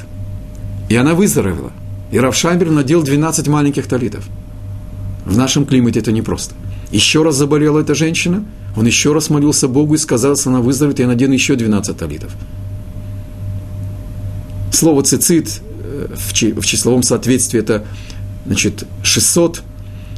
И 0.89 0.95
она 0.95 1.14
выздоровела. 1.14 1.72
И 2.12 2.20
Равшайбер 2.20 2.70
надел 2.70 3.04
12 3.04 3.47
маленьких 3.47 3.88
талитов. 3.88 4.28
В 5.26 5.38
нашем 5.38 5.66
климате 5.66 5.99
это 5.99 6.12
непросто. 6.12 6.56
Еще 6.91 7.24
раз 7.24 7.36
заболела 7.36 7.80
эта 7.80 7.95
женщина, 7.95 8.43
он 8.76 8.86
еще 8.86 9.14
раз 9.14 9.30
молился 9.30 9.68
Богу 9.68 9.95
и 9.95 9.97
сказал, 9.97 10.36
что 10.36 10.49
она 10.49 10.60
выздоровеет, 10.62 10.99
я 10.99 11.08
надену 11.08 11.34
еще 11.34 11.56
12 11.56 11.95
талитов. 11.95 12.36
Слово 14.72 15.04
цицит 15.04 15.62
э, 15.84 16.08
в 16.16 16.66
числовом 16.66 17.04
соответствии 17.04 17.60
это 17.60 17.86
значит, 18.45 18.86
600, 19.04 19.62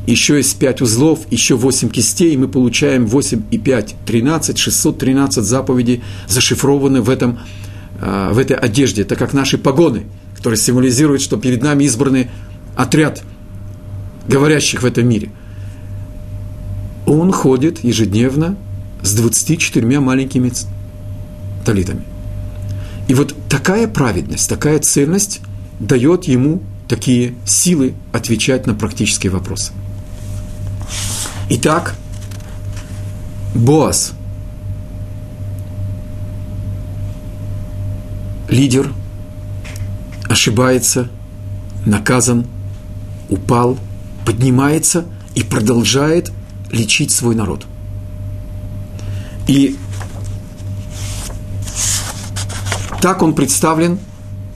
еще 0.05 0.37
есть 0.37 0.57
5 0.59 0.81
узлов, 0.81 1.19
еще 1.31 1.55
8 1.55 1.89
кистей, 1.89 2.33
и 2.33 2.37
мы 2.37 2.47
получаем 2.47 3.05
8 3.07 3.43
и 3.51 3.57
5, 3.57 3.95
13, 4.05 4.57
613 4.57 5.43
заповедей 5.43 6.03
зашифрованы 6.27 7.01
в, 7.01 7.09
этом, 7.09 7.39
э, 8.01 8.29
в 8.31 8.37
этой 8.37 8.57
одежде, 8.57 9.03
это 9.03 9.15
как 9.15 9.33
наши 9.33 9.57
погоны– 9.57 10.03
который 10.43 10.57
символизирует, 10.57 11.21
что 11.21 11.37
перед 11.37 11.63
нами 11.63 11.85
избранный 11.85 12.27
отряд 12.75 13.23
говорящих 14.27 14.83
в 14.83 14.85
этом 14.85 15.07
мире. 15.07 15.29
Он 17.05 17.31
ходит 17.31 17.81
ежедневно 17.81 18.57
с 19.01 19.13
24 19.15 20.01
маленькими 20.01 20.51
талитами. 21.63 22.03
И 23.07 23.13
вот 23.13 23.33
такая 23.47 23.87
праведность, 23.87 24.49
такая 24.49 24.79
цельность 24.79 25.39
дает 25.79 26.25
ему 26.25 26.61
такие 26.89 27.35
силы 27.45 27.93
отвечать 28.11 28.67
на 28.67 28.73
практические 28.73 29.31
вопросы. 29.31 29.71
Итак, 31.49 31.95
Боас, 33.53 34.13
лидер– 38.49 38.91
ошибается, 40.33 41.09
наказан, 41.85 42.47
упал, 43.29 43.77
поднимается 44.25 45.05
и 45.35 45.43
продолжает 45.43 46.31
лечить 46.71 47.11
свой 47.11 47.35
народ. 47.35 47.65
И 49.47 49.77
так 52.99 53.21
он 53.21 53.35
представлен 53.35 53.99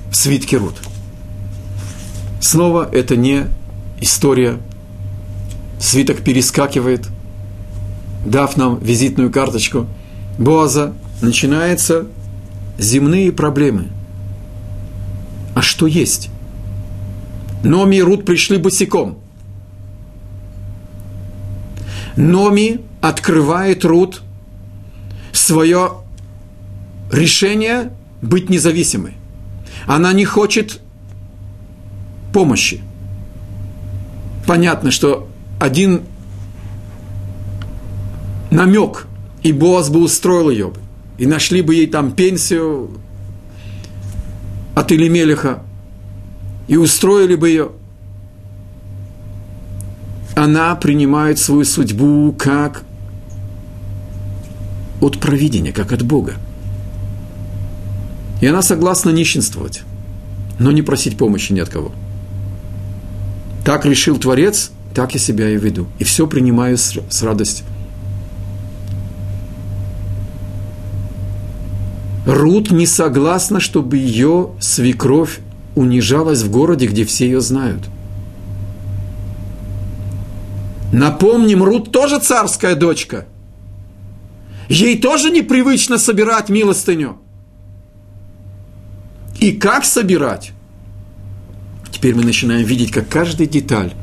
в 0.09 0.15
свитке 0.15 0.57
Рут. 0.57 0.75
Снова 2.39 2.89
это 2.91 3.15
не 3.15 3.47
история. 4.01 4.57
Свиток 5.79 6.21
перескакивает, 6.21 7.07
дав 8.25 8.57
нам 8.57 8.79
визитную 8.79 9.31
карточку 9.31 9.87
Боаза, 10.37 10.93
начинаются 11.21 12.07
земные 12.77 13.31
проблемы– 13.31 13.87
а 15.57 15.63
что 15.63 15.87
есть? 15.87 16.29
Номи 17.63 17.95
и 17.95 18.01
Рут 18.03 18.25
пришли 18.25 18.57
босиком. 18.57 19.17
Номи 22.15 22.81
открывает 23.01 23.83
Рут 23.83 24.21
свое 25.31 25.93
решение 27.11 27.91
быть 28.21 28.51
независимой. 28.51 29.13
Она 29.87 30.13
не 30.13 30.25
хочет 30.25 30.79
помощи. 32.31 32.83
Понятно, 34.45 34.91
что 34.91 35.27
один 35.59 36.03
намек, 38.51 39.07
и 39.43 39.51
Боас 39.51 39.89
бы 39.89 40.01
устроил 40.01 40.49
ее, 40.49 40.73
и 41.17 41.25
нашли 41.25 41.61
бы 41.61 41.75
ей 41.75 41.87
там 41.87 42.11
пенсию 42.11 42.91
от 44.75 44.91
Илимелиха, 44.91 45.63
и 46.67 46.77
устроили 46.77 47.35
бы 47.35 47.49
ее. 47.49 47.71
Она 50.35 50.75
принимает 50.75 51.39
свою 51.39 51.65
судьбу 51.65 52.33
как 52.37 52.83
от 55.01 55.19
провидения, 55.19 55.71
как 55.71 55.91
от 55.91 56.03
Бога. 56.03 56.35
И 58.41 58.45
она 58.45 58.61
согласна 58.61 59.09
нищенствовать, 59.09 59.81
но 60.59 60.71
не 60.71 60.83
просить 60.83 61.17
помощи 61.17 61.53
ни 61.53 61.59
от 61.59 61.69
кого. 61.69 61.91
Так 63.65 63.85
решил 63.85 64.17
Творец, 64.19 64.71
так 64.97 65.13
я 65.13 65.19
себя 65.19 65.47
и 65.47 65.57
веду. 65.57 65.85
И 65.99 66.03
все 66.03 66.25
принимаю 66.25 66.75
с, 66.75 66.97
с 67.07 67.21
радостью. 67.21 67.67
Рут 72.25 72.71
не 72.71 72.87
согласна, 72.87 73.59
чтобы 73.59 73.97
ее 73.97 74.53
свекровь 74.59 75.37
унижалась 75.75 76.41
в 76.41 76.49
городе, 76.49 76.87
где 76.87 77.05
все 77.05 77.25
ее 77.25 77.41
знают. 77.41 77.87
Напомним, 80.91 81.61
Рут 81.61 81.91
тоже 81.91 82.17
царская 82.17 82.73
дочка. 82.73 83.27
Ей 84.67 84.99
тоже 84.99 85.29
непривычно 85.29 85.99
собирать 85.99 86.49
милостыню. 86.49 87.19
И 89.39 89.51
как 89.51 89.85
собирать? 89.85 90.53
Теперь 91.91 92.15
мы 92.15 92.23
начинаем 92.23 92.65
видеть, 92.65 92.89
как 92.89 93.07
каждая 93.07 93.47
деталь, 93.47 93.93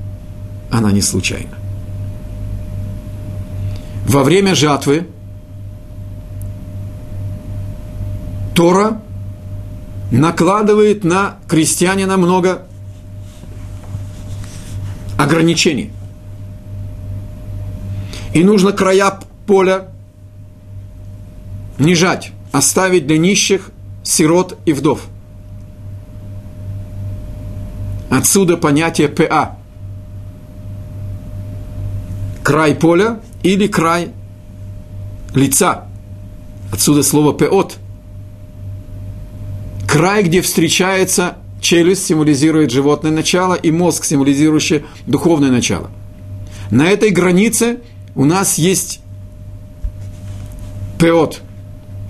она 0.74 0.90
не 0.90 1.02
случайна. 1.02 1.56
Во 4.08 4.24
время 4.24 4.56
жатвы 4.56 5.06
Тора 8.54 9.00
накладывает 10.10 11.04
на 11.04 11.38
крестьянина 11.48 12.16
много 12.16 12.66
ограничений. 15.16 15.92
И 18.32 18.42
нужно 18.42 18.72
края 18.72 19.20
поля 19.46 19.88
не 21.78 21.94
жать, 21.94 22.32
оставить 22.50 23.06
для 23.06 23.18
нищих, 23.18 23.70
сирот 24.02 24.58
и 24.66 24.72
вдов. 24.72 25.06
Отсюда 28.10 28.56
понятие 28.56 29.08
ПА. 29.08 29.56
Край 32.44 32.76
поля 32.76 33.20
или 33.42 33.66
край 33.66 34.10
лица. 35.34 35.88
Отсюда 36.72 37.02
слово 37.02 37.34
пеот. 37.34 37.78
Край, 39.88 40.22
где 40.22 40.40
встречается 40.42 41.38
челюсть, 41.60 42.06
символизирует 42.06 42.70
животное 42.70 43.10
начало, 43.10 43.54
и 43.54 43.72
мозг, 43.72 44.04
символизирующий 44.04 44.84
духовное 45.06 45.50
начало. 45.50 45.90
На 46.70 46.86
этой 46.88 47.10
границе 47.10 47.80
у 48.14 48.24
нас 48.24 48.58
есть 48.58 49.00
пеот, 51.00 51.42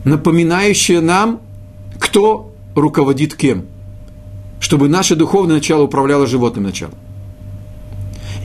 напоминающее 0.04 1.00
нам, 1.00 1.40
кто 1.98 2.52
руководит 2.74 3.34
кем– 3.34 3.64
чтобы 4.64 4.88
наше 4.88 5.14
духовное 5.14 5.56
начало 5.56 5.82
управляло 5.82 6.26
животным 6.26 6.64
началом. 6.64 6.94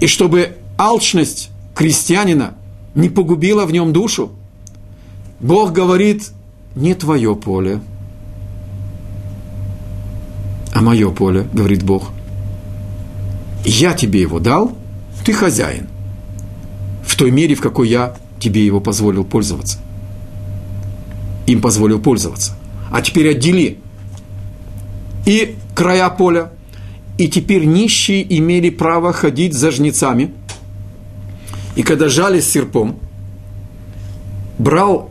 И 0.02 0.08
чтобы 0.08 0.58
алчность 0.78 1.50
крестьянина 1.80 2.56
не 2.94 3.08
погубила 3.08 3.66
в 3.66 3.72
нем 3.72 3.94
душу, 3.94 4.32
Бог 5.40 5.72
говорит, 5.72 6.32
не 6.76 6.94
твое 6.94 7.38
поле, 7.38 7.80
а 10.74 10.82
мое 10.82 11.10
поле, 11.12 11.48
говорит 11.54 11.84
Бог. 11.84 12.12
Я 13.64 13.94
тебе 13.94 14.20
его 14.20 14.42
дал, 14.42 14.78
ты 15.24 15.32
хозяин. 15.32 15.88
В 17.06 17.16
той 17.16 17.32
мере, 17.32 17.56
в 17.56 17.62
какой 17.62 17.88
я 17.88 18.14
тебе 18.42 18.66
его 18.66 18.82
позволил 18.82 19.24
пользоваться. 19.24 19.80
Им 21.48 21.62
позволил 21.62 22.02
пользоваться. 22.02 22.58
А 22.92 23.02
теперь 23.02 23.30
отдели. 23.30 23.80
И 25.26 25.56
края 25.76 26.10
поля, 26.10 26.52
и 27.18 27.30
теперь 27.30 27.64
нищие 27.64 28.38
имели 28.38 28.70
право 28.70 29.14
ходить 29.14 29.54
за 29.54 29.72
жнецами. 29.72 30.34
И 31.76 31.84
когда 31.84 32.10
жали 32.10 32.40
серпом, 32.40 33.00
брал 34.58 35.10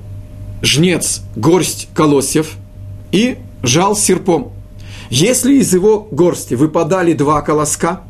жнец 0.63 1.23
горсть 1.37 1.89
колосьев 1.95 2.57
и 3.13 3.39
жал 3.63 3.97
серпом. 3.97 4.53
Если 5.11 5.55
из 5.55 5.73
его 5.73 6.07
горсти 6.11 6.55
выпадали 6.55 7.15
два 7.15 7.41
колоска, 7.41 8.03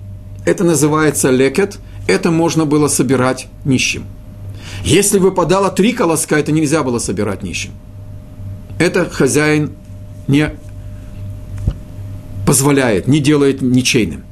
это 0.45 0.65
называется 0.65 1.31
лекет, 1.31 1.79
это 2.07 2.31
можно 2.31 2.65
было 2.65 2.89
собирать 2.89 3.47
нищим. 3.65 4.05
Если 4.85 5.19
выпадало 5.19 5.71
три 5.71 5.93
колоска, 5.93 6.37
это 6.37 6.53
нельзя 6.53 6.83
было 6.83 6.99
собирать 6.99 7.43
нищим. 7.43 7.73
Это 8.79 9.09
хозяин 9.09 9.73
не 10.27 10.53
позволяет, 12.47 13.07
не 13.07 13.21
делает 13.21 13.61
ничейным. 13.61 14.25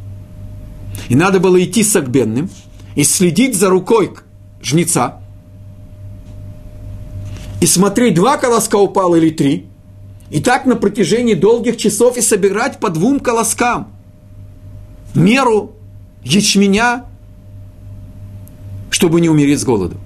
И 1.09 1.15
надо 1.15 1.39
было 1.39 1.63
идти 1.63 1.85
с 1.85 1.95
Агбенным 1.95 2.49
и 2.97 3.05
следить 3.05 3.55
за 3.55 3.69
рукой 3.69 4.13
жнеца, 4.61 5.21
и 7.61 7.67
смотреть, 7.67 8.15
два 8.15 8.37
колоска 8.39 8.77
упало 8.77 9.17
или 9.17 9.31
три, 9.31 9.67
и 10.31 10.41
так 10.41 10.67
на 10.67 10.75
протяжении 10.75 11.35
долгих 11.35 11.77
часов 11.77 12.17
и 12.17 12.21
собирать 12.21 12.81
по 12.81 12.91
двум 12.91 13.21
колоскам 13.21 13.93
меру 15.15 15.73
ячменя, 16.25 17.05
чтобы 18.91 19.21
не 19.21 19.29
умереть 19.29 19.61
с 19.61 19.65
голоду. 19.65 19.97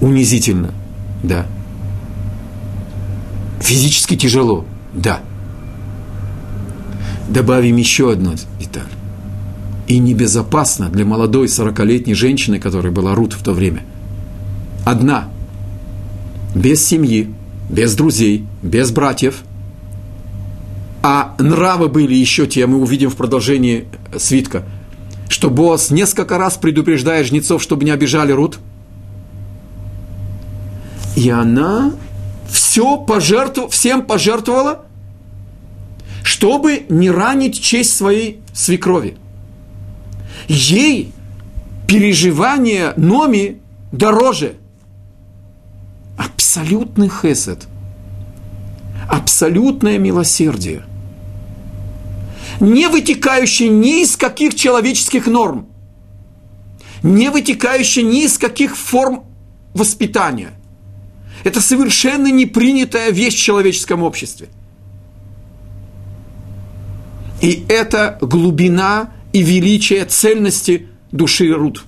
Унизительно, 0.00 0.72
да. 1.22 1.46
Физически 3.60 4.16
тяжело, 4.16 4.64
да. 4.94 5.20
Добавим 7.30 7.76
еще 7.76 8.10
одну 8.10 8.34
деталь. 8.58 8.88
И 9.86 9.98
небезопасно 9.98 10.88
для 10.88 11.04
молодой 11.04 11.46
40-летней 11.46 12.14
женщины, 12.14 12.58
которая 12.58 12.92
была 12.92 13.14
Рут 13.14 13.34
в 13.34 13.42
то 13.42 13.52
время. 13.52 13.84
Одна, 14.84 15.28
без 16.56 16.84
семьи, 16.84 17.32
без 17.68 17.94
друзей, 17.94 18.46
без 18.62 18.90
братьев. 18.90 19.42
А 21.02 21.36
нравы 21.38 21.88
были 21.88 22.14
еще 22.14 22.48
те, 22.48 22.66
мы 22.66 22.78
увидим 22.78 23.10
в 23.10 23.16
продолжении 23.16 23.86
свитка, 24.18 24.64
что 25.28 25.50
Боас 25.50 25.90
несколько 25.90 26.36
раз 26.36 26.56
предупреждает 26.56 27.26
жнецов, 27.26 27.62
чтобы 27.62 27.84
не 27.84 27.92
обижали 27.92 28.32
Рут. 28.32 28.58
И 31.14 31.30
она 31.30 31.92
все 32.50 32.96
пожертв... 32.96 33.70
всем 33.70 34.02
пожертвовала, 34.02 34.84
чтобы 36.22 36.86
не 36.88 37.10
ранить 37.10 37.60
честь 37.60 37.96
своей 37.96 38.40
свекрови. 38.52 39.16
Ей 40.48 41.12
переживание 41.86 42.92
Номи 42.96 43.60
дороже. 43.92 44.56
Абсолютный 46.16 47.08
хесед. 47.08 47.66
Абсолютное 49.08 49.98
милосердие. 49.98 50.84
Не 52.60 52.88
вытекающее 52.88 53.68
ни 53.68 54.02
из 54.02 54.16
каких 54.16 54.54
человеческих 54.54 55.26
норм. 55.26 55.66
Не 57.02 57.30
вытекающее 57.30 58.04
ни 58.04 58.24
из 58.24 58.36
каких 58.36 58.76
форм 58.76 59.24
воспитания– 59.74 60.50
это 61.44 61.60
совершенно 61.60 62.30
непринятая 62.30 63.10
вещь 63.10 63.34
в 63.34 63.42
человеческом 63.42 64.02
обществе. 64.02 64.48
И 67.40 67.64
это 67.68 68.18
глубина 68.20 69.12
и 69.32 69.42
величие 69.42 70.04
цельности 70.04 70.88
души 71.10 71.52
Рут. 71.52 71.84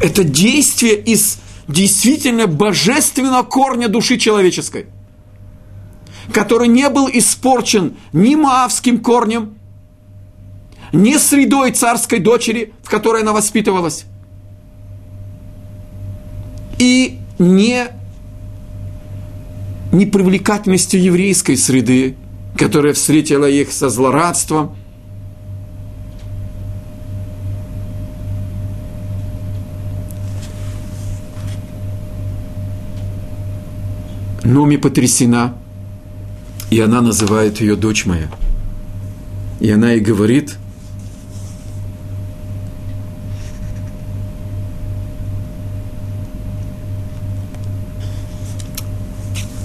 Это 0.00 0.22
действие 0.24 0.96
из 1.00 1.38
действительно 1.66 2.46
божественного 2.46 3.42
корня 3.42 3.88
души 3.88 4.18
человеческой, 4.18 4.86
который 6.32 6.68
не 6.68 6.88
был 6.90 7.08
испорчен 7.10 7.96
ни 8.12 8.34
маавским 8.34 9.00
корнем, 9.00 9.54
ни 10.92 11.16
средой 11.16 11.72
царской 11.72 12.18
дочери, 12.18 12.74
в 12.82 12.90
которой 12.90 13.22
она 13.22 13.32
воспитывалась, 13.32 14.04
и 16.78 17.18
не 17.38 17.88
непривлекательностью 19.94 21.02
еврейской 21.02 21.56
среды, 21.56 22.16
которая 22.56 22.92
встретила 22.92 23.48
их 23.48 23.72
со 23.72 23.88
злорадством. 23.88 24.76
Номи 34.42 34.76
потрясена, 34.76 35.56
и 36.70 36.78
она 36.78 37.00
называет 37.00 37.60
ее 37.60 37.76
дочь 37.76 38.04
моя. 38.04 38.28
И 39.60 39.70
она 39.70 39.92
ей 39.92 40.00
говорит, 40.00 40.56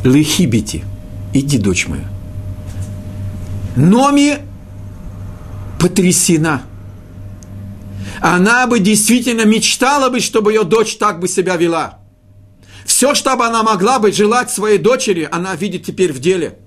Лехибити, 0.10 0.84
иди, 1.34 1.58
дочь 1.58 1.88
моя. 1.88 2.10
Номи 3.76 4.40
потрясена. 5.80 6.64
Она 8.20 8.66
бы 8.66 8.80
действительно 8.80 9.46
мечтала 9.46 10.10
бы, 10.10 10.20
чтобы 10.20 10.52
ее 10.52 10.64
дочь 10.64 10.98
так 10.98 11.20
бы 11.20 11.28
себя 11.28 11.58
вела. 11.58 12.00
Все, 12.86 13.14
что 13.14 13.36
бы 13.36 13.46
она 13.46 13.62
могла 13.62 14.00
бы 14.00 14.12
желать 14.12 14.50
своей 14.50 14.80
дочери, 14.80 15.28
она 15.32 15.56
видит 15.56 15.86
теперь 15.86 16.12
в 16.12 16.20
деле. 16.20 16.58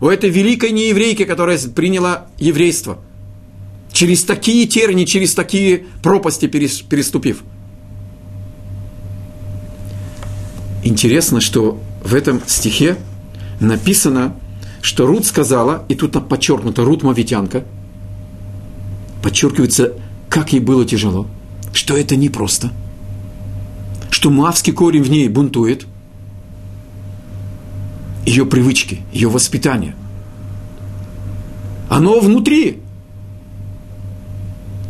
У 0.00 0.08
этой 0.08 0.30
великой 0.30 0.72
нееврейки, 0.72 1.24
которая 1.24 1.58
приняла 1.58 2.28
еврейство. 2.38 2.98
Через 3.92 4.24
такие 4.24 4.66
терни, 4.66 5.04
через 5.04 5.34
такие 5.34 5.84
пропасти 6.02 6.46
переступив. 6.46 7.44
Интересно, 10.82 11.40
что 11.42 11.78
в 12.04 12.14
этом 12.14 12.42
стихе 12.46 12.96
написано, 13.60 14.34
что 14.80 15.06
Рут 15.06 15.24
сказала, 15.24 15.84
и 15.88 15.94
тут 15.94 16.12
подчеркнуто, 16.28 16.84
Рут 16.84 17.02
Мавитянка, 17.02 17.64
подчеркивается, 19.22 19.94
как 20.28 20.52
ей 20.52 20.60
было 20.60 20.84
тяжело, 20.84 21.26
что 21.72 21.96
это 21.96 22.16
непросто, 22.16 22.72
что 24.10 24.30
мавский 24.30 24.72
корень 24.72 25.02
в 25.02 25.10
ней 25.10 25.28
бунтует, 25.28 25.86
ее 28.26 28.46
привычки, 28.46 29.02
ее 29.12 29.28
воспитание. 29.28 29.94
Оно 31.88 32.20
внутри. 32.20 32.80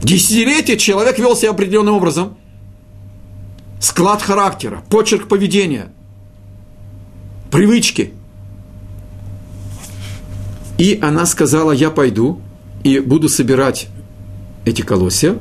Десятилетия 0.03 0.77
человек 0.77 1.19
вел 1.19 1.35
себя 1.35 1.51
определенным 1.51 1.95
образом. 1.95 2.37
Склад 3.81 4.23
характера, 4.23 4.83
почерк 4.89 5.29
поведения– 5.29 5.93
привычки. 7.53 8.13
И 10.79 10.99
она 11.01 11.27
сказала, 11.27 11.71
я 11.71 11.91
пойду 11.91 12.41
и 12.83 12.99
буду 12.99 13.29
собирать 13.29 13.87
эти 14.65 14.83
колосья. 14.83 15.39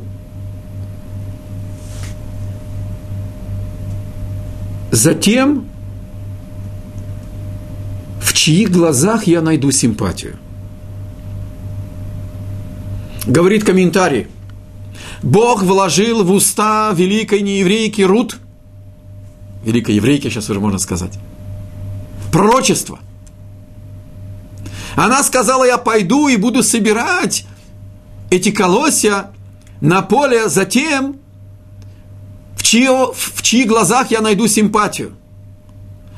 Затем, 4.91 5.66
в 8.22 8.34
чьих 8.34 8.70
глазах 8.70 9.26
я 9.26 9.41
найду 9.41 9.72
симпатию? 9.72 10.36
Говорит 13.26 13.64
комментарий. 13.64 14.28
Бог 15.24 15.64
вложил 15.64 16.24
в 16.24 16.32
уста 16.32 16.91
великой 16.93 17.41
нееврейки 17.41 18.01
Рут, 18.01 18.38
великой 19.64 19.95
еврейки, 19.95 20.30
сейчас 20.30 20.49
уже 20.49 20.59
можно 20.59 20.80
сказать, 20.80 21.18
пророчество. 22.32 22.99
Она 24.95 25.23
сказала, 25.23 25.63
я 25.63 25.77
пойду 25.77 26.27
и 26.27 26.38
буду 26.38 26.63
собирать 26.63 27.45
эти 28.29 28.51
колосья 28.51 29.32
на 29.79 30.01
поле 30.01 30.49
затем, 30.49 31.17
в, 32.55 32.63
чьи, 32.63 32.88
в 32.88 33.41
чьих 33.41 33.67
глазах 33.67 34.11
я 34.11 34.21
найду 34.21 34.47
симпатию. 34.47 35.13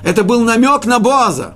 Это 0.04 0.24
был 0.24 0.44
намек 0.44 0.86
на 0.86 1.00
Боаза. 1.00 1.56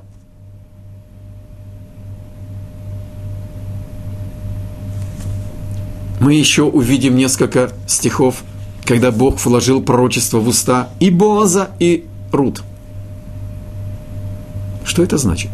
Мы 6.19 6.33
еще 6.33 6.63
увидим 6.63 7.15
несколько 7.15 7.71
стихов, 7.87 8.43
когда 8.85 9.11
Бог 9.11 9.43
вложил 9.45 9.83
пророчество 9.83 10.39
в 10.39 10.47
уста 10.47 10.89
и 10.99 11.09
Боаза, 11.09 11.71
и 11.79 12.05
Рут– 12.31 12.63
что 14.87 15.03
это 15.03 15.17
значит? 15.17 15.51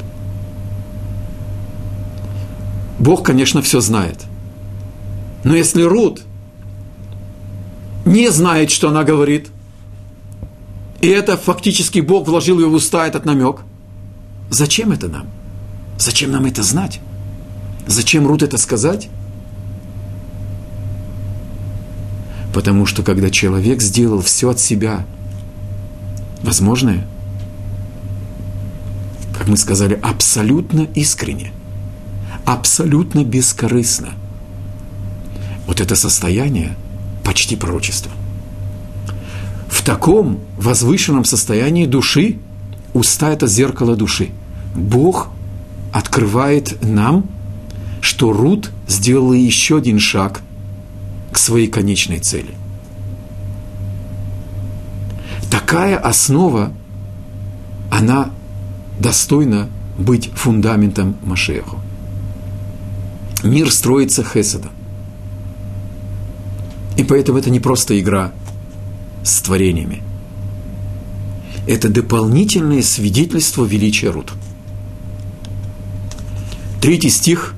Бог, 3.00 3.24
конечно, 3.24 3.62
все 3.62 3.82
знает. 3.82 4.24
Но 5.44 5.56
если 5.56 5.82
Рут 5.82 6.22
не 8.06 8.30
знает, 8.30 8.70
что 8.70 8.90
она 8.90 9.04
говорит, 9.04 9.50
и 11.02 11.08
это 11.08 11.36
фактически 11.36 12.00
Бог 12.00 12.28
вложил 12.28 12.60
ее 12.60 12.68
в 12.68 12.74
уста 12.74 13.08
этот 13.08 13.26
намек, 13.26 13.62
зачем 14.52 14.92
это 14.92 15.10
нам? 15.10 15.28
Зачем 15.98 16.32
нам 16.32 16.46
это 16.46 16.62
знать? 16.64 17.02
Зачем 17.88 18.28
Рут 18.28 18.44
это 18.44 18.58
сказать? 18.58 19.10
Потому 22.54 22.86
что 22.86 23.02
когда 23.02 23.32
человек 23.32 23.82
сделал 23.82 24.22
все 24.22 24.52
от 24.52 24.60
себя 24.60 25.06
возможное, 26.44 27.08
как 29.44 29.50
мы 29.50 29.58
сказали, 29.58 30.00
абсолютно 30.02 30.88
искренне, 30.96 31.52
абсолютно 32.46 33.26
бескорыстно. 33.26 34.14
Вот 35.68 35.82
это 35.82 35.98
состояние 35.98 36.78
почти 37.26 37.58
пророчество. 37.58 38.10
В 39.68 39.84
таком 39.84 40.40
возвышенном 40.58 41.26
состоянии 41.26 41.86
души 41.86 42.38
уста– 42.94 43.32
это 43.34 43.46
зеркало 43.48 43.98
души. 43.98 44.30
Бог 44.76 45.28
открывает 45.92 46.82
нам, 46.82 47.26
что 48.00 48.32
Рут 48.32 48.72
сделала 48.88 49.34
еще 49.34 49.80
один 49.80 50.00
шаг 50.00 50.40
к 51.34 51.38
своей 51.38 51.68
конечной 51.68 52.20
цели. 52.20 52.56
Такая 55.52 55.98
основа, 55.98 56.72
она 57.92 58.32
достойно 59.04 59.70
быть 59.98 60.32
фундаментом 60.34 61.18
Машеху. 61.24 61.80
Мир 63.44 63.70
строится 63.72 64.24
хеседом. 64.24 64.72
И 66.98 67.04
поэтому 67.04 67.38
это 67.38 67.50
не 67.50 67.60
просто 67.60 68.00
игра 68.00 68.32
с 69.24 69.42
творениями. 69.42 70.02
Это 71.68 71.90
дополнительное 71.90 72.82
свидетельство 72.82 73.66
величия 73.66 74.10
Рут. 74.10 74.32
Третий 76.82 77.10
стих. 77.10 77.56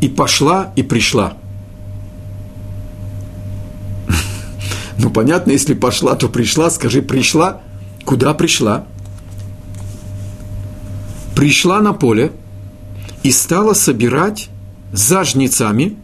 «И 0.00 0.08
пошла, 0.08 0.72
и 0.76 0.82
пришла». 0.82 1.38
Ну, 4.98 5.10
понятно, 5.10 5.52
если 5.52 5.72
пошла, 5.74 6.14
то 6.16 6.28
пришла. 6.28 6.70
Скажи, 6.70 7.00
пришла. 7.00 7.62
Куда 8.04 8.34
пришла? 8.34 8.86
Пришла 11.36 11.80
на 11.80 11.92
поле 11.92 12.32
и 13.22 13.30
стала 13.30 13.74
собирать 13.74 14.48
за 14.92 15.22
жнецами, 15.22 15.94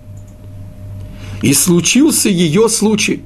и 1.41 1.55
случился 1.55 2.29
ее 2.29 2.69
случай. 2.69 3.25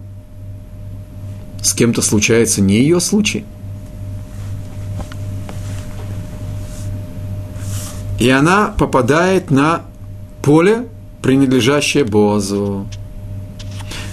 С 1.61 1.75
кем-то 1.75 2.01
случается 2.01 2.63
не 2.63 2.77
ее 2.77 3.01
случай. 3.01 3.45
И 8.21 8.31
она 8.31 8.69
попадает 8.69 9.51
на 9.51 9.83
поле, 10.43 10.87
принадлежащее 11.21 12.05
Бозу, 12.05 12.87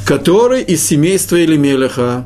который 0.05 0.63
из 0.63 0.83
семейства 0.83 1.41
Элемелеха. 1.41 2.25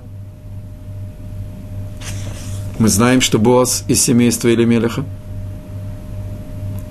Мы 2.79 2.87
знаем, 2.87 3.19
что 3.21 3.37
Боз 3.37 3.83
из 3.87 4.01
семейства 4.01 4.51
Элемелеха– 4.51 5.03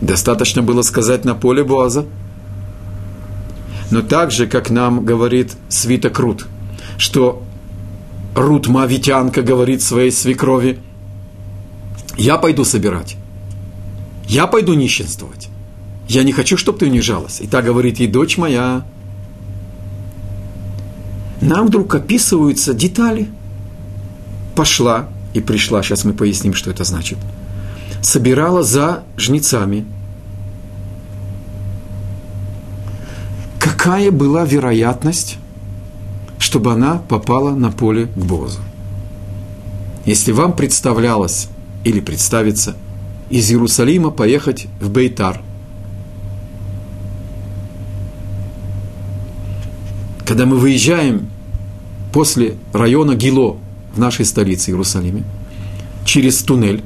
Достаточно 0.01 0.63
было 0.63 0.83
сказать 0.83 1.25
на 1.25 1.35
поле 1.35 1.65
Боаза. 1.65 2.07
Но 3.91 4.03
так 4.03 4.31
же, 4.31 4.47
как 4.47 4.71
нам 4.71 5.05
говорит 5.05 5.53
свиток 5.69 6.19
Рут, 6.19 6.47
что 6.99 7.43
Рут 8.35 8.67
Мавитянка 8.67 9.43
говорит 9.43 9.81
своей 9.83 10.11
свекрови, 10.11 10.79
я 12.17 12.37
пойду 12.37 12.65
собирать, 12.65 13.17
я 14.27 14.47
пойду 14.47 14.75
нищенствовать, 14.75 15.49
я 16.09 16.23
не 16.23 16.33
хочу, 16.33 16.57
чтобы 16.57 16.79
ты 16.79 16.87
унижалась. 16.87 17.41
И 17.41 17.47
так 17.47 17.65
говорит 17.65 17.99
ей 17.99 18.09
дочь 18.09 18.39
моя. 18.39 18.85
Нам 21.41 21.67
вдруг 21.67 21.95
описываются 21.95 22.75
детали. 22.75 23.29
Пошла, 24.55 25.09
и 25.35 25.41
пришла, 25.41 25.83
сейчас 25.83 26.05
мы 26.05 26.13
поясним, 26.13 26.55
что 26.55 26.71
это 26.71 26.85
значит, 26.85 27.19
собирала 28.07 28.63
за 28.63 29.03
жнецами. 29.17 29.85
Какая 33.59 34.13
была 34.13 34.45
вероятность, 34.45 35.39
чтобы 36.39 36.73
она 36.73 36.99
попала 37.09 37.51
на 37.51 37.73
поле 37.73 38.07
к 38.07 38.17
Бозу? 38.17 38.61
Если 40.05 40.31
вам 40.31 40.53
представлялось 40.53 41.49
или 41.83 41.99
представится 41.99 42.77
из 43.29 43.51
Иерусалима 43.51 44.13
поехать 44.13 44.69
в 44.81 44.89
Бейтар, 44.89 45.41
когда 50.25 50.47
мы 50.47 50.59
выезжаем 50.59 51.29
после 52.13 52.55
района 52.73 53.17
Гило 53.17 53.57
в 53.93 53.99
нашей 53.99 54.25
столице 54.25 54.71
Иерусалиме, 54.71 55.25
через 56.05 56.39
туннель, 56.45 56.85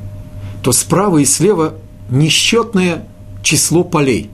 то 0.62 0.72
справа 0.72 1.18
и 1.18 1.24
слева 1.24 1.74
несчетное 2.10 3.06
число 3.42 3.84
полей. 3.84 4.30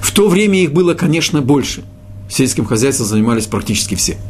В 0.00 0.12
то 0.12 0.28
время 0.28 0.60
их 0.60 0.72
было, 0.72 0.94
конечно, 0.94 1.40
больше. 1.40 1.84
Сельским 2.28 2.64
хозяйством 2.64 3.06
занимались 3.06 3.46
практически 3.46 3.94
все– 3.94 4.18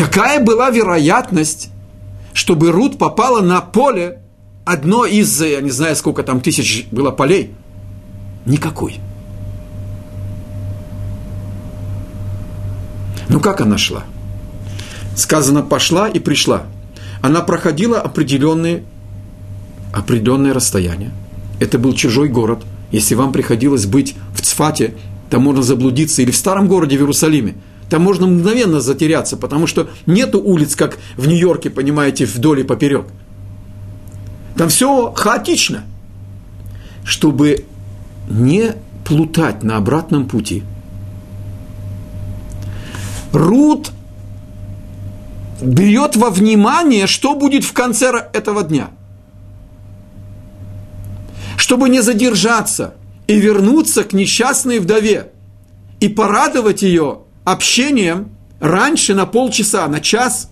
Какая 0.00 0.42
была 0.42 0.70
вероятность, 0.70 1.68
чтобы 2.32 2.72
Рут 2.72 2.96
попала 2.96 3.42
на 3.42 3.60
поле, 3.60 4.22
одно 4.64 5.04
из, 5.04 5.42
я 5.42 5.60
не 5.60 5.70
знаю, 5.70 5.94
сколько 5.94 6.22
там 6.22 6.40
тысяч 6.40 6.86
было 6.90 7.10
полей? 7.10 7.54
Никакой. 8.46 8.98
Ну 13.28 13.40
как 13.40 13.60
она 13.60 13.76
шла? 13.76 14.04
Сказано, 15.14 15.60
пошла 15.60 16.08
и 16.08 16.18
пришла. 16.18 16.62
Она 17.22 17.40
проходила 17.40 18.00
определенные, 18.00 18.84
определенное 19.92 20.54
расстояние. 20.54 21.10
Это 21.58 21.78
был 21.78 21.92
чужой 21.92 22.28
город. 22.28 22.64
Если 22.92 23.14
вам 23.14 23.32
приходилось 23.32 23.86
быть 23.86 24.14
в 24.34 24.40
Цфате, 24.40 24.94
там 25.28 25.42
можно 25.42 25.62
заблудиться, 25.62 26.22
или 26.22 26.30
в 26.30 26.36
старом 26.36 26.68
городе 26.68 26.96
в 26.96 27.00
Иерусалиме– 27.00 27.54
там 27.90 28.02
можно 28.02 28.28
мгновенно 28.28 28.80
затеряться, 28.80 29.36
потому 29.36 29.66
что 29.66 29.90
нету 30.06 30.40
улиц, 30.40 30.76
как 30.76 30.98
в 31.16 31.26
Нью-Йорке, 31.26 31.70
понимаете, 31.70 32.24
вдоль 32.24 32.60
и 32.60 32.62
поперек. 32.62 33.06
Там 34.56 34.68
все 34.68 35.12
хаотично. 35.12 35.82
Чтобы 37.04 37.64
не 38.28 38.74
плутать 39.04 39.64
на 39.64 39.76
обратном 39.76 40.28
пути. 40.28 40.62
Рут 43.32 43.90
берет 45.60 46.16
во 46.16 46.30
внимание, 46.30 47.06
что 47.06 47.34
будет 47.34 47.64
в 47.64 47.72
конце 47.72 48.28
этого 48.32 48.62
дня. 48.62 48.90
Чтобы 51.56 51.88
не 51.88 52.00
задержаться 52.00 52.94
и 53.26 53.38
вернуться 53.38 54.04
к 54.04 54.12
несчастной 54.12 54.78
вдове 54.78 55.32
и 56.00 56.08
порадовать 56.08 56.82
ее 56.82 57.20
общением 57.44 58.30
раньше 58.60 59.14
на 59.14 59.26
полчаса, 59.26 59.86
на 59.86 60.00
час, 60.00 60.50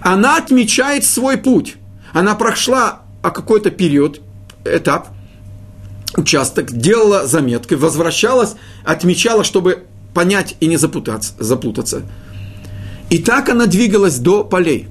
она 0.00 0.36
отмечает 0.36 1.04
свой 1.04 1.36
путь. 1.36 1.76
Она 2.12 2.34
прошла 2.34 3.02
а 3.22 3.30
какой-то 3.30 3.70
период, 3.70 4.20
этап, 4.64 5.08
участок, 6.16 6.72
делала 6.72 7.26
заметки, 7.26 7.74
возвращалась, 7.74 8.54
отмечала, 8.84 9.44
чтобы 9.44 9.84
понять 10.14 10.56
и 10.60 10.66
не 10.66 10.76
запутаться. 10.76 11.34
запутаться. 11.38 12.02
И 13.10 13.18
так 13.18 13.48
она 13.48 13.66
двигалась 13.66 14.18
до 14.18 14.44
полей. 14.44 14.88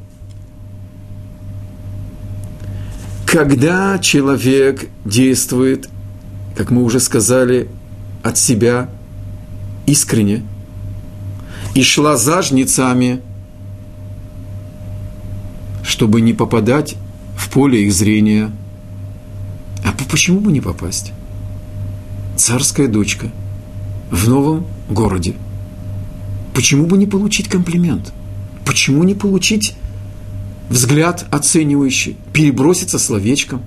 Когда 3.26 4.00
человек 4.00 4.90
действует, 5.06 5.90
как 6.56 6.72
мы 6.72 6.84
уже 6.84 7.00
сказали, 7.00 7.70
от 8.24 8.38
себя 8.38 8.90
искренне– 9.86 10.44
и 11.78 11.84
шла 11.84 12.18
за 12.18 12.42
жнецами, 12.42 13.22
чтобы 15.84 16.22
не 16.22 16.34
попадать 16.34 16.96
в 17.38 17.52
поле 17.52 17.84
их 17.84 17.94
зрения. 17.94 18.52
А 19.86 19.94
почему 20.10 20.40
бы 20.40 20.52
не 20.52 20.60
попасть? 20.60 21.14
Царская 22.36 22.88
дочка 22.88 23.28
в 24.10 24.28
новом 24.28 24.66
городе. 24.90 25.36
Почему 26.58 26.88
бы 26.88 26.98
не 26.98 27.06
получить 27.06 27.50
комплимент? 27.50 28.12
Почему 28.66 29.04
не 29.04 29.14
получить 29.14 29.76
взгляд 30.72 31.28
оценивающий, 31.30 32.18
переброситься 32.34 32.98
словечком? 32.98 33.62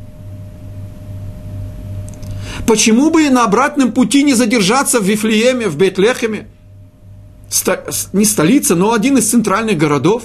Почему 2.67 3.13
бы 3.13 3.27
и 3.27 3.31
на 3.31 3.45
обратном 3.45 3.93
пути 3.93 4.25
не 4.25 4.35
задержаться 4.35 4.99
в 4.99 5.05
Вифлееме, 5.05 5.69
в 5.69 5.77
Бейтлехеме– 5.77 6.49
не 8.13 8.25
столица, 8.25 8.75
но 8.75 8.93
один 8.93 9.19
из 9.19 9.31
центральных 9.31 9.79
городов, 9.79 10.25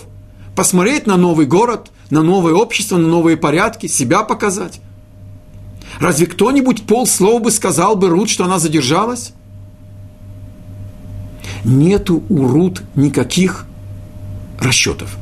посмотреть 0.56 1.06
на 1.06 1.18
новый 1.18 1.46
город, 1.46 1.92
на 2.10 2.24
новое 2.24 2.56
общество, 2.56 2.98
на 2.98 3.08
новые 3.08 3.38
порядки, 3.38 3.86
себя 3.86 4.24
показать. 4.24 4.82
Разве 6.00 6.26
кто-нибудь 6.26 6.88
полслова 6.88 7.38
бы 7.38 7.52
сказал 7.52 7.96
бы 7.96 8.10
Рут, 8.10 8.28
что 8.32 8.46
она 8.46 8.58
задержалась? 8.58 9.34
Нету 11.66 12.24
у 12.30 12.48
Рут 12.48 12.84
никаких 12.96 13.66
расчетов. 14.60 15.18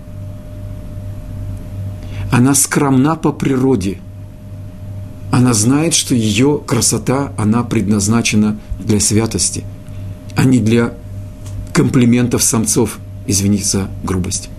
Она 2.32 2.54
скромна 2.54 3.16
по 3.16 3.32
природе. 3.32 4.00
Она 5.32 5.54
знает, 5.54 5.94
что 5.94 6.14
ее 6.14 6.60
красота, 6.66 7.32
она 7.38 7.64
предназначена 7.64 8.60
для 8.80 9.00
святости, 9.00 9.64
а 10.36 10.44
не 10.44 10.60
для 10.60 10.94
комплиментов 11.74 12.44
самцов, 12.44 13.00
извините 13.26 13.64
за 13.64 13.88
грубость. 14.04 14.50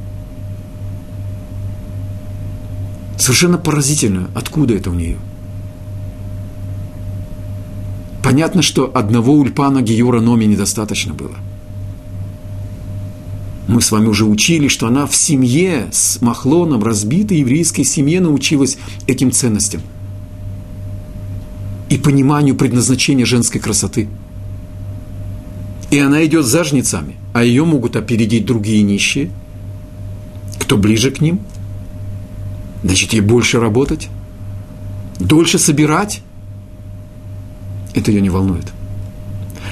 Совершенно 3.19 3.59
поразительно, 3.59 4.31
откуда 4.35 4.75
это 4.75 4.91
у 4.91 4.95
нее. 4.95 5.19
Понятно, 8.23 8.63
что 8.63 8.91
одного 8.97 9.35
ульпана 9.35 9.83
Геюра 9.83 10.21
Номи 10.21 10.47
недостаточно 10.47 11.13
было. 11.13 11.37
Мы 13.67 13.81
с 13.81 13.91
вами 13.91 14.07
уже 14.07 14.25
учили, 14.25 14.69
что 14.69 14.87
она 14.87 15.07
в 15.07 15.17
семье 15.17 15.89
с 15.91 16.21
Махлоном, 16.21 16.83
разбитой 16.83 17.39
еврейской 17.39 17.85
семье, 17.85 18.21
научилась 18.21 18.79
этим 19.07 19.33
ценностям 19.33 19.81
и 21.89 21.97
пониманию 21.97 22.57
предназначения 22.57 23.25
женской 23.25 23.61
красоты– 23.61 24.09
и 25.95 25.99
она 26.01 26.25
идет 26.25 26.45
за 26.45 26.65
жнецами, 26.65 27.15
а 27.33 27.45
ее 27.45 27.65
могут 27.65 27.95
опередить 27.95 28.45
другие 28.45 28.83
нищие, 28.83 29.31
кто 30.59 30.77
ближе 30.77 31.13
к 31.13 31.21
ним. 31.21 31.39
Значит, 32.83 33.13
ей 33.13 33.21
больше 33.21 33.61
работать, 33.61 34.09
дольше 35.21 35.61
собирать. 35.61 36.21
Это 37.95 38.11
ее 38.11 38.21
не 38.21 38.31
волнует. 38.31 38.73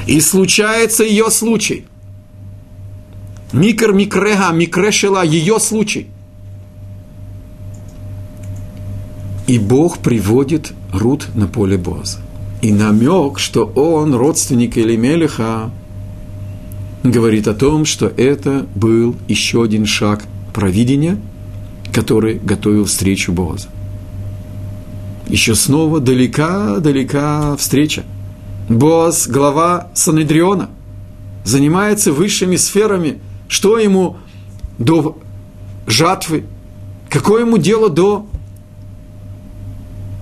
И 0.07 0.21
случается 0.21 1.03
ее 1.03 1.29
случай. 1.29 1.87
Микр 3.53 3.93
микрега, 3.93 4.51
микрешела, 4.53 5.25
ее 5.25 5.61
случай. 5.61 6.09
И 9.47 9.59
Бог 9.59 9.99
приводит 9.99 10.73
Рут 10.93 11.29
на 11.35 11.47
поле 11.47 11.77
Боза. 11.77 12.19
И 12.63 12.73
намек, 12.73 13.39
что 13.39 13.65
он 13.65 14.15
родственник 14.15 14.79
Элимелиха, 14.79 15.71
говорит 17.03 17.49
о 17.49 17.55
том, 17.55 17.85
что 17.85 18.07
это 18.07 18.67
был 18.75 19.17
еще 19.29 19.63
один 19.63 19.85
шаг 19.85 20.25
провидения, 20.55 21.19
который 21.93 22.39
готовил 22.39 22.85
встречу 22.85 23.33
Боза. 23.33 23.69
Еще 25.29 25.55
снова 25.55 26.01
далека-далека 26.01 27.57
встреча. 27.57 28.05
Боаз, 28.69 29.27
глава 29.29 29.89
Санедриона, 29.95 30.71
занимается 31.45 32.13
высшими 32.13 32.57
сферами. 32.57 33.19
Что 33.53 33.79
ему 33.79 34.17
до 34.79 35.19
жатвы? 35.87 36.47
Какое 37.11 37.43
ему 37.43 37.59
дело 37.59 37.91
до 37.91 38.27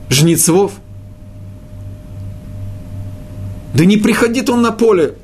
жнецов? 0.08 0.72
Да 3.72 3.84
не 3.84 3.98
приходит 3.98 4.50
он 4.50 4.62
на 4.62 4.72
поле 4.72 5.14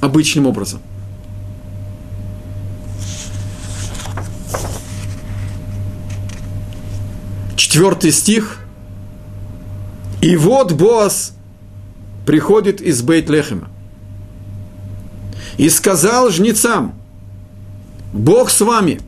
обычным 0.00 0.48
образом. 0.48 0.80
Четвертый 7.54 8.10
стих. 8.10 8.58
И 10.20 10.34
вот 10.34 10.72
Боас 10.72 11.34
приходит 12.26 12.80
из 12.80 13.00
Бейт-Лехема. 13.04 13.68
И 15.58 15.68
сказал 15.68 16.30
жнецам, 16.30 16.99
Бог 18.12 18.50
с 18.50 18.60
вами, 18.60 19.00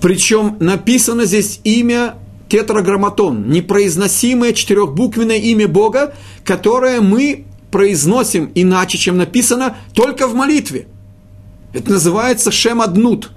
Причем 0.00 0.56
написано 0.60 1.26
здесь 1.26 1.60
имя 1.64 2.14
тетраграмматон, 2.48 3.48
непроизносимое 3.50 4.52
четырехбуквенное 4.52 5.36
имя 5.36 5.68
Бога, 5.68 6.14
которое 6.44 7.00
мы 7.00 7.44
произносим 7.70 8.50
иначе, 8.54 8.98
чем 8.98 9.18
написано, 9.18 9.76
только 9.94 10.26
в 10.26 10.34
молитве. 10.34 10.88
Это 11.72 11.92
называется 11.92 12.50
Шемаднут, 12.50 13.30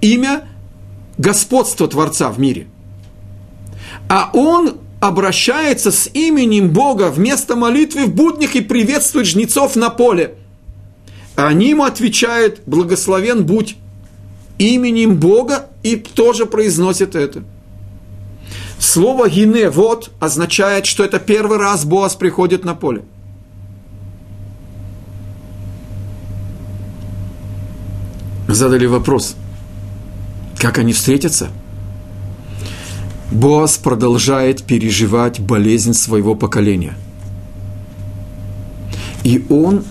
имя 0.00 0.46
господства 1.16 1.88
Творца 1.88 2.30
в 2.30 2.38
мире. 2.38 2.66
А 4.08 4.30
он 4.34 4.78
обращается 5.00 5.90
с 5.90 6.10
именем 6.12 6.70
Бога 6.70 7.10
вместо 7.10 7.56
молитвы 7.56 8.06
в 8.06 8.14
буднях 8.14 8.56
и 8.56 8.60
приветствует 8.60 9.26
жнецов 9.26 9.76
на 9.76 9.90
поле. 9.90 10.36
Они 11.36 11.70
ему 11.70 11.84
отвечают, 11.84 12.62
благословен 12.66 13.44
будь 13.44 13.76
именем 14.58 15.16
Бога, 15.16 15.66
и 15.82 15.96
тоже 15.96 16.46
произносит 16.46 17.16
это. 17.16 17.42
Слово 18.78 19.28
«гине» 19.28 19.70
вот 19.70 20.10
означает, 20.20 20.86
что 20.86 21.04
это 21.04 21.18
первый 21.18 21.58
раз 21.58 21.84
Боас 21.84 22.14
приходит 22.14 22.64
на 22.64 22.74
поле. 22.74 23.02
Задали 28.46 28.86
вопрос, 28.86 29.34
как 30.58 30.78
они 30.78 30.92
встретятся– 30.92 31.48
Боас 33.34 33.78
продолжает 33.78 34.62
переживать 34.62 35.40
болезнь 35.40 35.92
своего 35.92 36.36
поколения. 36.36 36.94
И 39.24 39.44
он, 39.48 39.84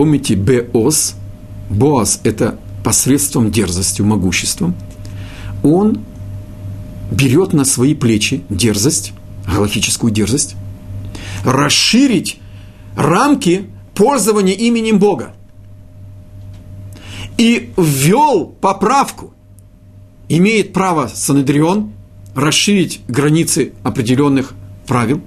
помните, 0.00 0.34
Беос, 0.34 1.14
Боас– 1.68 2.22
это 2.24 2.58
посредством 2.82 3.50
дерзостью, 3.50 4.06
могуществом, 4.06 4.74
он 5.62 5.98
берет 7.10 7.52
на 7.52 7.66
свои 7.66 7.94
плечи 7.94 8.42
дерзость, 8.48 9.12
галактическую 9.46 10.10
дерзость, 10.10 10.56
расширить 11.44 12.38
рамки 12.96 13.66
пользования 13.94 14.54
именем 14.54 14.98
Бога. 14.98 15.34
И 17.36 17.70
ввел 17.76 18.46
поправку. 18.46 19.34
Имеет 20.30 20.72
право 20.72 21.10
Санедрион 21.14 21.92
расширить 22.34 23.02
границы 23.06 23.74
определенных 23.82 24.54
правил 24.86 25.20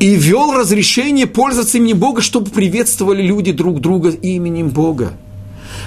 и 0.00 0.14
ввел 0.14 0.52
разрешение 0.52 1.26
пользоваться 1.26 1.78
именем 1.78 1.98
Бога, 1.98 2.22
чтобы 2.22 2.50
приветствовали 2.50 3.22
люди 3.22 3.52
друг 3.52 3.80
друга 3.80 4.10
именем 4.10 4.70
Бога, 4.70 5.12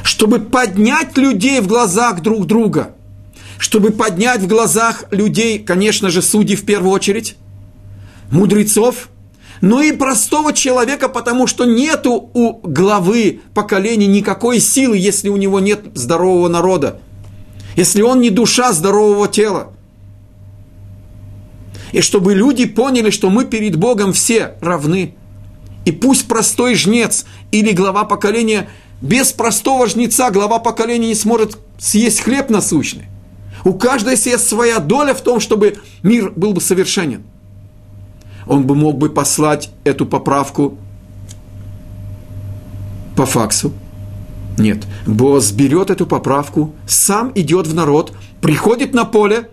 чтобы 0.04 0.40
поднять 0.40 1.18
людей 1.18 1.62
в 1.62 1.68
глазах 1.68 2.22
друг 2.22 2.46
друга, 2.46 2.94
чтобы 3.58 3.92
поднять 3.92 4.42
в 4.42 4.48
глазах 4.48 5.06
людей, 5.12 5.60
конечно 5.60 6.10
же, 6.10 6.22
судей 6.22 6.56
в 6.56 6.66
первую 6.66 6.92
очередь, 6.92 7.36
мудрецов, 8.32 9.10
но 9.62 9.82
и 9.82 9.92
простого 9.92 10.54
человека, 10.54 11.08
потому 11.08 11.48
что 11.48 11.66
нету 11.66 12.30
у 12.34 12.60
главы 12.64 13.42
поколения 13.54 14.08
никакой 14.08 14.60
силы, 14.60 14.98
если 14.98 15.30
у 15.30 15.38
него 15.38 15.60
нет 15.60 15.82
здорового 15.94 16.48
народа– 16.48 17.00
если 17.76 18.02
он 18.02 18.22
не 18.22 18.30
душа 18.30 18.74
здорового 18.74 19.28
тела. 19.28 19.74
И 21.92 22.02
чтобы 22.02 22.34
люди 22.34 22.66
поняли, 22.66 23.10
что 23.10 23.30
мы 23.30 23.46
перед 23.46 23.76
Богом 23.76 24.14
все 24.14 24.56
равны. 24.62 25.16
И 25.86 25.92
пусть 25.92 26.28
простой 26.28 26.76
жнец 26.76 27.26
или 27.52 27.72
глава 27.72 28.06
поколения, 28.06 28.70
без 29.02 29.32
простого 29.32 29.88
жнеца 29.88 30.30
глава 30.32 30.60
поколения 30.60 31.08
не 31.08 31.16
сможет 31.16 31.58
съесть 31.80 32.22
хлеб 32.22 32.50
насущный. 32.50 33.06
У 33.64 33.74
каждого 33.74 34.12
есть 34.12 34.48
своя 34.48 34.80
доля 34.80 35.14
в 35.14 35.22
том, 35.22 35.40
чтобы 35.40 35.78
мир 36.04 36.32
был 36.36 36.54
бы 36.54 36.62
совершенен. 36.62 37.24
Он 38.48 38.64
бы 38.64 38.76
мог 38.76 38.98
бы 38.98 39.10
послать 39.10 39.70
эту 39.84 40.06
поправку 40.06 40.78
по 43.16 43.26
факсу, 43.26 43.72
нет, 44.58 44.86
Боз 45.08 45.52
берет 45.52 45.90
эту 45.90 46.06
поправку, 46.06 46.76
сам 46.86 47.32
идет 47.36 47.68
в 47.68 47.74
народ, 47.74 48.14
приходит 48.42 48.94
на 48.94 49.06
поле, 49.06 49.50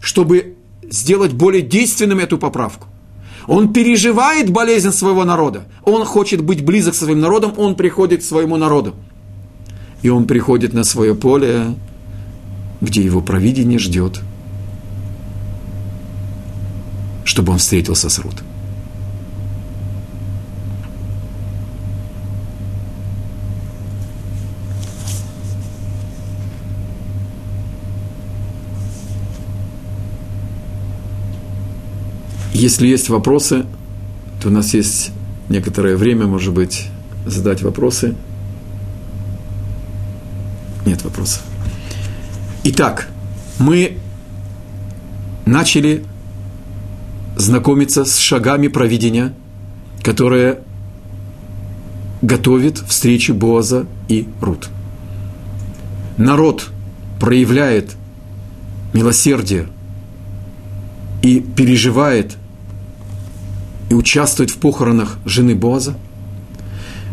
чтобы 0.00 0.56
сделать 0.90 1.32
более 1.32 1.62
действенным 1.62 2.18
эту 2.18 2.36
поправку. 2.36 2.88
Он 3.46 3.72
переживает 3.72 4.50
болезнь 4.50 4.90
своего 4.90 5.24
народа. 5.24 5.64
Он 5.84 6.04
хочет 6.04 6.42
быть 6.42 6.64
близок 6.64 6.94
со 6.94 7.04
своим 7.04 7.20
народом, 7.20 7.54
он 7.56 7.74
приходит 7.74 8.20
к 8.20 8.24
своему 8.24 8.56
народу. 8.56 8.94
И 10.02 10.08
он 10.08 10.26
приходит 10.26 10.72
на 10.72 10.84
свое 10.84 11.14
поле, 11.14 11.74
где 12.80 13.02
его 13.02 13.20
провидение 13.20 13.78
ждет, 13.78 14.20
чтобы 17.24 17.52
он 17.52 17.58
встретился 17.58 18.08
с 18.08 18.18
Рутом. 18.18 18.46
Если 32.60 32.86
есть 32.88 33.08
вопросы, 33.08 33.64
то 34.38 34.48
у 34.48 34.50
нас 34.50 34.74
есть 34.74 35.12
некоторое 35.48 35.96
время, 35.96 36.26
может 36.26 36.52
быть, 36.52 36.88
задать 37.24 37.62
вопросы. 37.62 38.14
Нет 40.84 41.02
вопросов. 41.02 41.42
Итак, 42.64 43.08
мы 43.58 43.96
начали 45.46 46.04
знакомиться 47.34 48.04
с 48.04 48.18
шагами 48.18 48.68
проведения, 48.68 49.32
которые 50.02 50.58
готовит 52.20 52.76
встречу 52.76 53.32
Боаза 53.32 53.86
и 54.08 54.28
Рут. 54.42 54.68
Народ 56.18 56.68
проявляет 57.18 57.96
милосердие 58.92 59.66
и 61.22 61.40
переживает 61.40 62.36
и 63.90 63.94
участвует 63.94 64.50
в 64.50 64.56
похоронах 64.56 65.18
жены 65.26 65.54
Боза. 65.54 65.96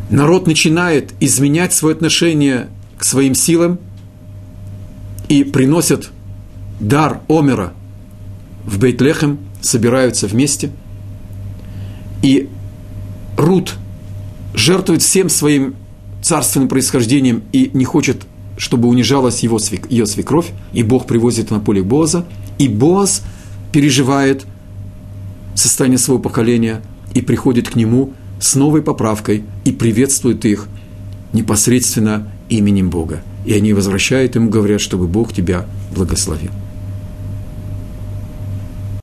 Народ 0.10 0.48
начинает 0.48 1.12
изменять 1.20 1.74
свое 1.74 1.96
отношение 1.96 2.68
к 2.98 3.04
своим 3.04 3.36
силам 3.36 3.80
и 5.28 5.44
приносят 5.44 6.12
дар 6.80 7.20
Омера 7.28 7.74
в 8.64 8.80
Бейтлехем, 8.80 9.40
собираются 9.60 10.28
вместе. 10.28 10.70
И 12.22 12.48
Рут 13.38 13.76
жертвует 14.54 15.02
всем 15.02 15.30
своим 15.30 15.76
царственным 16.22 16.70
происхождением 16.70 17.44
и 17.52 17.72
не 17.74 17.86
хочет, 17.86 18.24
чтобы 18.58 18.88
унижалась 18.88 19.42
его, 19.42 19.60
ее 19.90 20.06
свекровь, 20.06 20.52
и 20.74 20.84
Бог 20.84 21.08
привозит 21.08 21.50
на 21.52 21.60
поле 21.60 21.82
Боза, 21.82 22.26
и 22.60 22.68
Боз 22.68 23.24
переживает– 23.72 24.46
состояние 25.58 25.98
своего 25.98 26.22
поколения 26.22 26.82
и 27.14 27.22
приходит 27.22 27.70
к 27.70 27.76
нему 27.76 28.14
с 28.40 28.56
новой 28.56 28.82
поправкой 28.82 29.44
и 29.66 29.72
приветствует 29.72 30.46
их 30.46 30.68
непосредственно 31.34 32.32
именем 32.50 32.90
Бога. 32.90 33.22
И 33.46 33.54
они 33.54 33.74
возвращают 33.74 34.36
ему, 34.36 34.50
говорят, 34.50 34.82
чтобы 34.82 35.08
Бог 35.08 35.34
тебя 35.34 35.66
благословил. 35.96 36.52